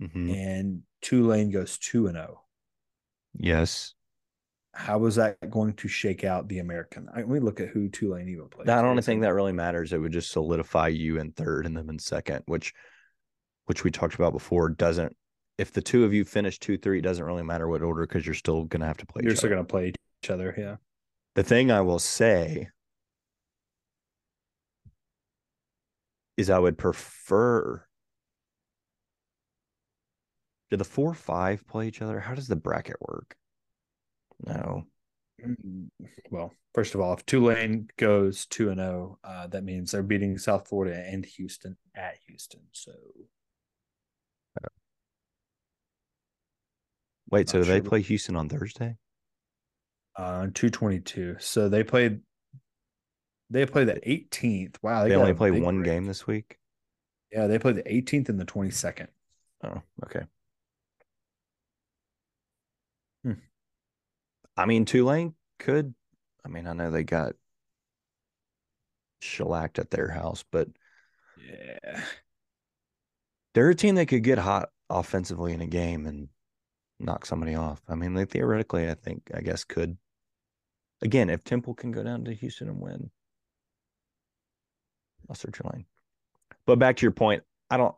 [0.00, 0.30] mm-hmm.
[0.30, 2.38] and Tulane goes two and zero.
[2.38, 2.40] Oh.
[3.34, 3.94] Yes.
[4.74, 7.08] How is that going to shake out the American?
[7.12, 8.68] I, we look at who Tulane even plays.
[8.68, 9.92] I don't think that really matters.
[9.92, 12.72] It would just solidify you in third and them in second, which,
[13.66, 15.16] which we talked about before, doesn't.
[15.56, 18.24] If the two of you finish two three, it doesn't really matter what order because
[18.24, 19.22] you're still going to have to play.
[19.24, 19.92] You're still going to play
[20.22, 20.54] each other.
[20.56, 20.76] Yeah.
[21.38, 22.68] The thing I will say
[26.36, 27.86] is I would prefer
[30.68, 32.18] do the four five play each other?
[32.18, 33.36] How does the bracket work?
[34.44, 34.82] No.
[35.40, 35.90] Mm,
[36.28, 40.02] well, first of all, if Tulane goes two and zero, oh, uh, that means they're
[40.02, 42.62] beating South Florida and Houston at Houston.
[42.72, 42.90] So,
[47.30, 47.74] wait, so do sure.
[47.74, 48.96] they play Houston on Thursday?
[50.18, 51.36] Uh, two twenty two.
[51.38, 52.20] So they played.
[53.50, 54.76] They play the 18th.
[54.82, 55.86] Wow, they, they only play one break.
[55.86, 56.58] game this week.
[57.32, 59.06] Yeah, they play the 18th and the 22nd.
[59.64, 60.26] Oh, okay.
[64.58, 65.94] I mean, Tulane could.
[66.44, 67.34] I mean, I know they got
[69.20, 70.68] shellacked at their house, but
[71.48, 72.02] yeah,
[73.54, 76.28] they're a team that could get hot offensively in a game and
[76.98, 77.80] knock somebody off.
[77.88, 79.96] I mean, they theoretically, I think, I guess, could.
[81.02, 83.10] Again, if Temple can go down to Houston and win,
[85.28, 85.84] I'll search your line.
[86.66, 87.94] But back to your point, I don't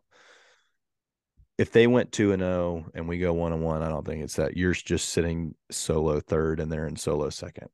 [1.61, 4.07] if they went two and zero oh and we go one and one, I don't
[4.07, 7.69] think it's that you're just sitting solo third and they're in solo second.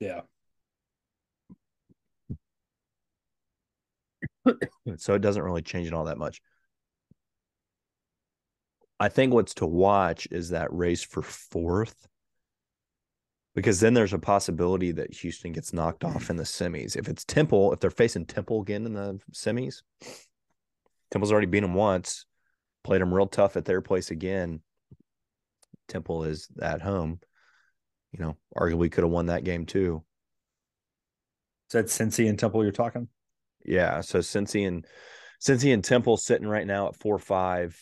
[0.00, 0.20] Yeah.
[4.98, 6.42] so it doesn't really change it all that much.
[9.00, 12.06] I think what's to watch is that race for fourth,
[13.56, 16.94] because then there's a possibility that Houston gets knocked off in the semis.
[16.94, 19.80] If it's Temple, if they're facing Temple again in the semis,
[21.10, 22.26] Temple's already beat them once,
[22.84, 24.60] played them real tough at their place again.
[25.88, 27.18] Temple is at home.
[28.12, 30.04] You know, arguably could have won that game too.
[31.70, 33.08] Is that Cincy and Temple you're talking?
[33.64, 34.02] Yeah.
[34.02, 34.84] So Cincy and
[35.40, 37.80] Cincy and Temple sitting right now at four five.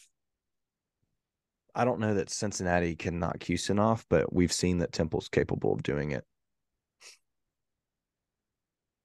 [1.75, 5.73] I don't know that Cincinnati can knock Houston off, but we've seen that Temple's capable
[5.73, 6.25] of doing it.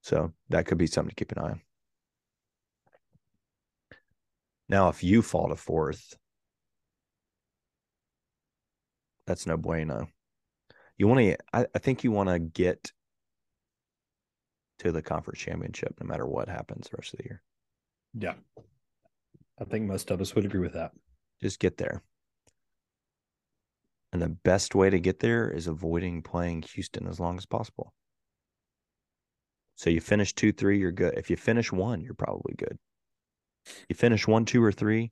[0.02, 1.62] So that could be something to keep an eye on.
[4.68, 6.16] Now, if you fall to fourth,
[9.26, 10.08] that's no bueno.
[10.98, 12.92] You want to, I, I think you want to get
[14.80, 17.42] to the conference championship no matter what happens the rest of the year.
[18.14, 18.34] Yeah.
[19.60, 20.92] I think most of us would agree with that.
[21.42, 22.04] Just get there.
[24.12, 27.94] And the best way to get there is avoiding playing Houston as long as possible.
[29.76, 31.14] So you finish two, three, you're good.
[31.16, 32.78] If you finish one, you're probably good.
[33.88, 35.12] You finish one, two, or three,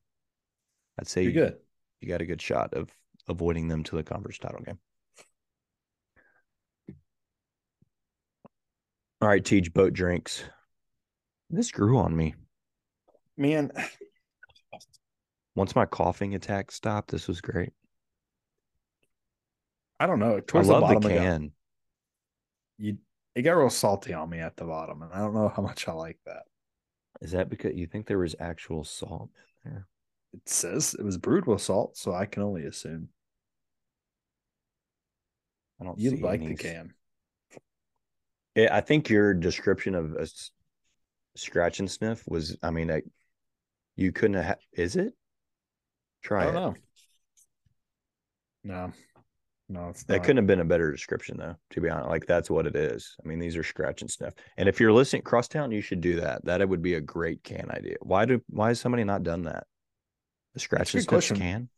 [0.99, 1.57] I'd say you're you, good.
[2.01, 2.89] You got a good shot of
[3.27, 4.79] avoiding them to the conference title game.
[9.21, 10.43] All right, Teach boat drinks.
[11.49, 12.35] This grew on me.
[13.37, 13.71] Man,
[15.55, 17.71] once my coughing attack stopped, this was great.
[19.99, 20.39] I don't know.
[20.39, 21.41] Towards I love the, bottom the can.
[21.41, 21.51] Got,
[22.77, 22.97] you
[23.35, 25.87] it got real salty on me at the bottom, and I don't know how much
[25.87, 26.43] I like that.
[27.21, 29.29] Is that because you think there was actual salt
[29.65, 29.87] in there?
[30.33, 33.09] It says it was brewed with salt, so I can only assume.
[35.79, 35.99] I don't.
[35.99, 36.93] You like the can.
[38.55, 40.27] Yeah, I think your description of a
[41.35, 42.57] scratch and sniff was.
[42.61, 43.01] I mean, I,
[43.95, 44.57] you couldn't have.
[44.73, 45.13] Is it?
[46.23, 46.59] Try I don't it.
[46.59, 46.75] know.
[48.63, 48.91] No,
[49.69, 50.23] no, it's that not.
[50.23, 51.55] couldn't have been a better description, though.
[51.71, 53.15] To be honest, like that's what it is.
[53.23, 54.33] I mean, these are scratch and sniff.
[54.57, 56.45] And if you're listening, Crosstown, you should do that.
[56.45, 57.97] That it would be a great can idea.
[58.01, 58.41] Why do?
[58.49, 59.65] Why has somebody not done that?
[60.53, 61.69] The scratch and sniff can.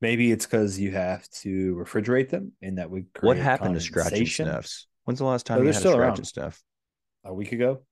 [0.00, 3.06] Maybe it's because you have to refrigerate them, and that would.
[3.20, 4.88] What happened to scratch and sniffs?
[5.04, 6.18] When's the last time oh, you had still a scratch around.
[6.18, 6.62] and sniff?
[7.24, 7.82] A week ago.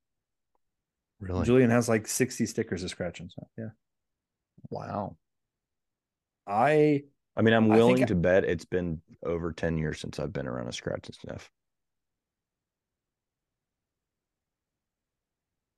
[1.21, 1.47] Really?
[1.47, 3.47] Julian has like 60 stickers of scratch and stuff.
[3.57, 3.69] Yeah.
[4.71, 5.17] Wow.
[6.47, 7.05] I
[7.37, 10.47] I mean, I'm willing to I, bet it's been over 10 years since I've been
[10.47, 11.51] around a scratch and sniff.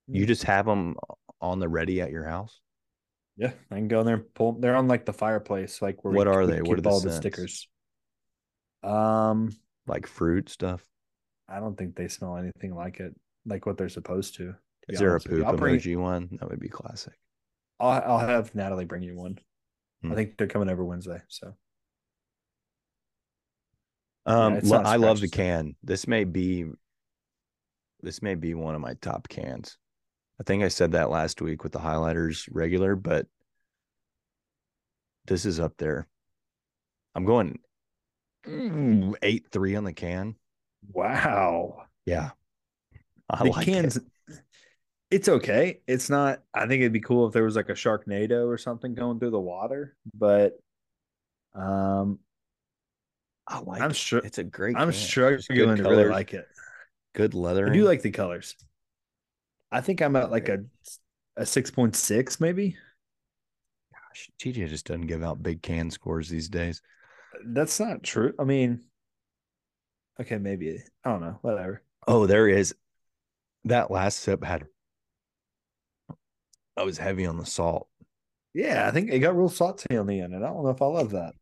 [0.07, 0.96] You just have them
[1.40, 2.61] on the ready at your house?
[3.36, 4.52] Yeah, I can go in there and pull.
[4.52, 6.62] They're on like the fireplace, like where what we, are they?
[6.62, 7.16] What are the all scents?
[7.16, 7.68] the stickers?
[8.82, 9.50] Um,
[9.86, 10.84] like fruit stuff.
[11.48, 14.52] I don't think they smell anything like it, like what they're supposed to.
[14.52, 14.57] to
[14.88, 16.28] Is there a poop emoji bring, one?
[16.40, 17.14] That would be classic.
[17.80, 19.38] I'll I'll have Natalie bring you one.
[20.05, 20.12] Hmm.
[20.12, 21.22] I think they're coming over Wednesday.
[21.28, 21.55] So.
[24.26, 25.76] Um, yeah, I love the can.
[25.82, 26.66] This may be,
[28.02, 29.78] this may be one of my top cans.
[30.40, 33.26] I think I said that last week with the highlighters regular, but
[35.26, 36.07] this is up there.
[37.14, 37.59] I'm going
[39.22, 40.34] eight three on the can.
[40.92, 41.84] Wow.
[42.05, 42.30] Yeah.
[43.30, 43.96] I the like cans.
[43.96, 44.02] It.
[45.14, 45.78] It's okay.
[45.86, 46.42] It's not.
[46.52, 49.30] I think it'd be cool if there was like a Sharknado or something going through
[49.30, 50.58] the water, but
[51.54, 52.18] um,
[53.46, 53.80] I like.
[53.80, 54.76] I'm sure it's a great.
[54.76, 56.48] I'm sure you're to really like it.
[57.14, 57.68] Good leather.
[57.68, 58.56] I do like the colors.
[59.70, 60.64] I think I'm at like a
[61.36, 62.76] a six point six, maybe.
[63.92, 66.82] Gosh, TJ just doesn't give out big can scores these days.
[67.46, 68.34] That's not true.
[68.36, 68.80] I mean,
[70.20, 71.38] okay, maybe I don't know.
[71.42, 71.84] Whatever.
[72.08, 72.74] Oh, there is.
[73.66, 74.66] That last sip had.
[76.76, 77.88] I was heavy on the salt.
[78.52, 80.82] Yeah, I think it got real salty on the end, and I don't know if
[80.82, 81.34] I love that.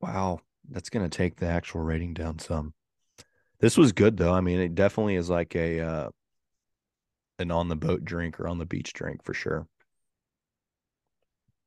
[0.00, 2.74] Wow, that's gonna take the actual rating down some.
[3.60, 4.32] This was good though.
[4.32, 6.10] I mean, it definitely is like a uh,
[7.38, 9.66] an on the boat drink or on the beach drink for sure.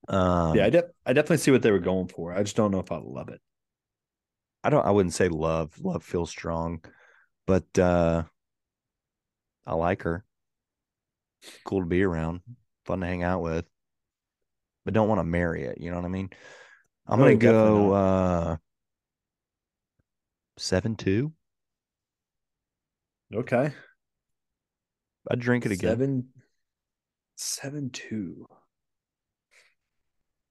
[0.08, 2.34] Um, yeah, I, de- I definitely see what they were going for.
[2.34, 3.42] I just don't know if I love it.
[4.64, 4.86] I don't.
[4.86, 5.74] I wouldn't say love.
[5.82, 6.84] Love feels strong,
[7.46, 8.24] but uh
[9.66, 10.24] I like her.
[11.66, 12.42] Cool to be around.
[12.86, 13.66] Fun to hang out with.
[14.86, 15.80] But don't want to marry it.
[15.82, 16.30] You know what I mean?
[17.06, 18.58] I'm gonna go uh
[20.58, 21.34] seven two.
[23.34, 23.74] Okay.
[25.30, 25.90] I'd drink it again.
[25.90, 26.28] Seven,
[27.36, 28.46] seven two.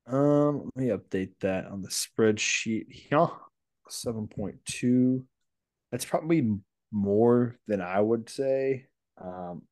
[0.06, 3.28] Um, let me update that on the spreadsheet here.
[3.88, 5.24] Seven point two.
[5.90, 6.58] That's probably
[6.92, 8.86] more than I would say.
[9.22, 9.62] Um,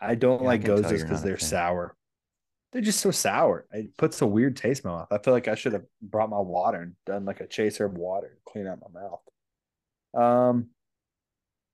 [0.00, 1.96] I don't Yeah, like gozos because they're sour.
[2.72, 3.66] They're just so sour.
[3.72, 5.08] It puts a weird taste in my mouth.
[5.10, 7.94] I feel like I should have brought my water and done like a chaser of
[7.94, 9.20] water to clean out my mouth.
[10.14, 10.70] Um,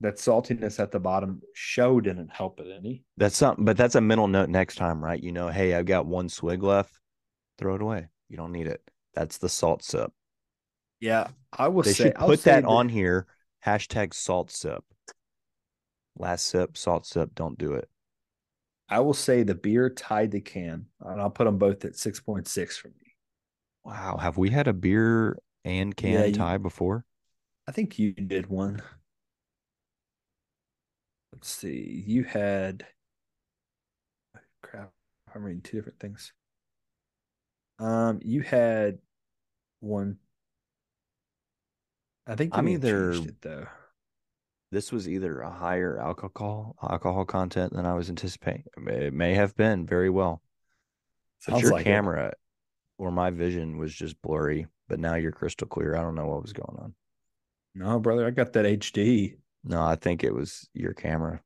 [0.00, 3.04] that saltiness at the bottom show didn't help it any.
[3.16, 5.22] That's something, but that's a mental note next time, right?
[5.22, 6.92] You know, hey, I've got one swig left.
[7.58, 8.08] Throw it away.
[8.28, 8.82] You don't need it.
[9.14, 10.12] That's the salt sip.
[11.00, 13.26] Yeah, I will They say should put say that on here.
[13.64, 14.84] Hashtag salt sip.
[16.18, 17.34] Last sip, salt sip.
[17.34, 17.88] Don't do it.
[18.88, 22.20] I will say the beer tied the can, and I'll put them both at six
[22.20, 23.14] point six for me.
[23.84, 24.16] Wow.
[24.16, 27.04] Have we had a beer and can Yeah, you- tie before?
[27.68, 28.80] I think you did one.
[31.32, 32.04] Let's see.
[32.06, 32.86] You had
[34.62, 34.92] crap.
[35.34, 36.32] I'm reading two different things.
[37.78, 38.98] Um, you had
[39.80, 40.18] one.
[42.26, 43.66] I think I'm either- it though.
[44.72, 48.64] This was either a higher alcohol alcohol content than I was anticipating.
[48.88, 50.42] It may have been very well.
[51.38, 51.84] Sounds your like it.
[51.90, 52.32] camera
[52.98, 55.94] or my vision was just blurry, but now you're crystal clear.
[55.96, 56.94] I don't know what was going on.
[57.74, 59.36] No, brother, I got that HD.
[59.62, 61.42] No, I think it was your camera.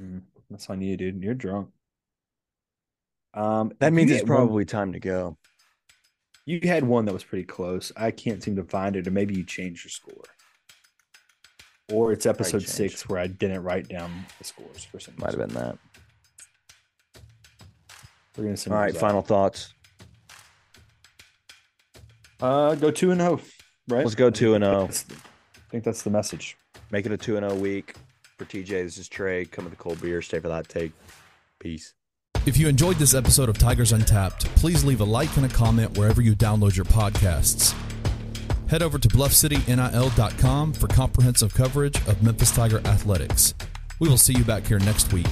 [0.00, 1.22] Mm, that's on you, dude.
[1.22, 1.70] You're drunk.
[3.34, 5.36] Um, That means it's had one- probably time to go.
[6.46, 7.92] you had one that was pretty close.
[7.96, 10.22] I can't seem to find it, or maybe you changed your score.
[11.92, 15.38] Or it's episode six where I didn't write down the scores for some Might have
[15.38, 15.78] been that.
[18.36, 19.06] We're gonna send All right, those out.
[19.06, 19.72] final thoughts.
[22.40, 23.40] Uh, go two and zero,
[23.88, 24.04] right?
[24.04, 24.82] Let's go 2 and oh.
[24.82, 26.56] That's- I think that's the message.
[26.90, 27.94] Make it a 2 and 0 week.
[28.38, 29.44] For TJ, this is Trey.
[29.44, 30.22] Come with a cold beer.
[30.22, 30.92] Stay for that take.
[31.58, 31.92] Peace.
[32.46, 35.98] If you enjoyed this episode of Tigers Untapped, please leave a like and a comment
[35.98, 37.74] wherever you download your podcasts.
[38.68, 43.54] Head over to bluffcitynil.com for comprehensive coverage of Memphis Tiger athletics.
[43.98, 45.26] We will see you back here next week.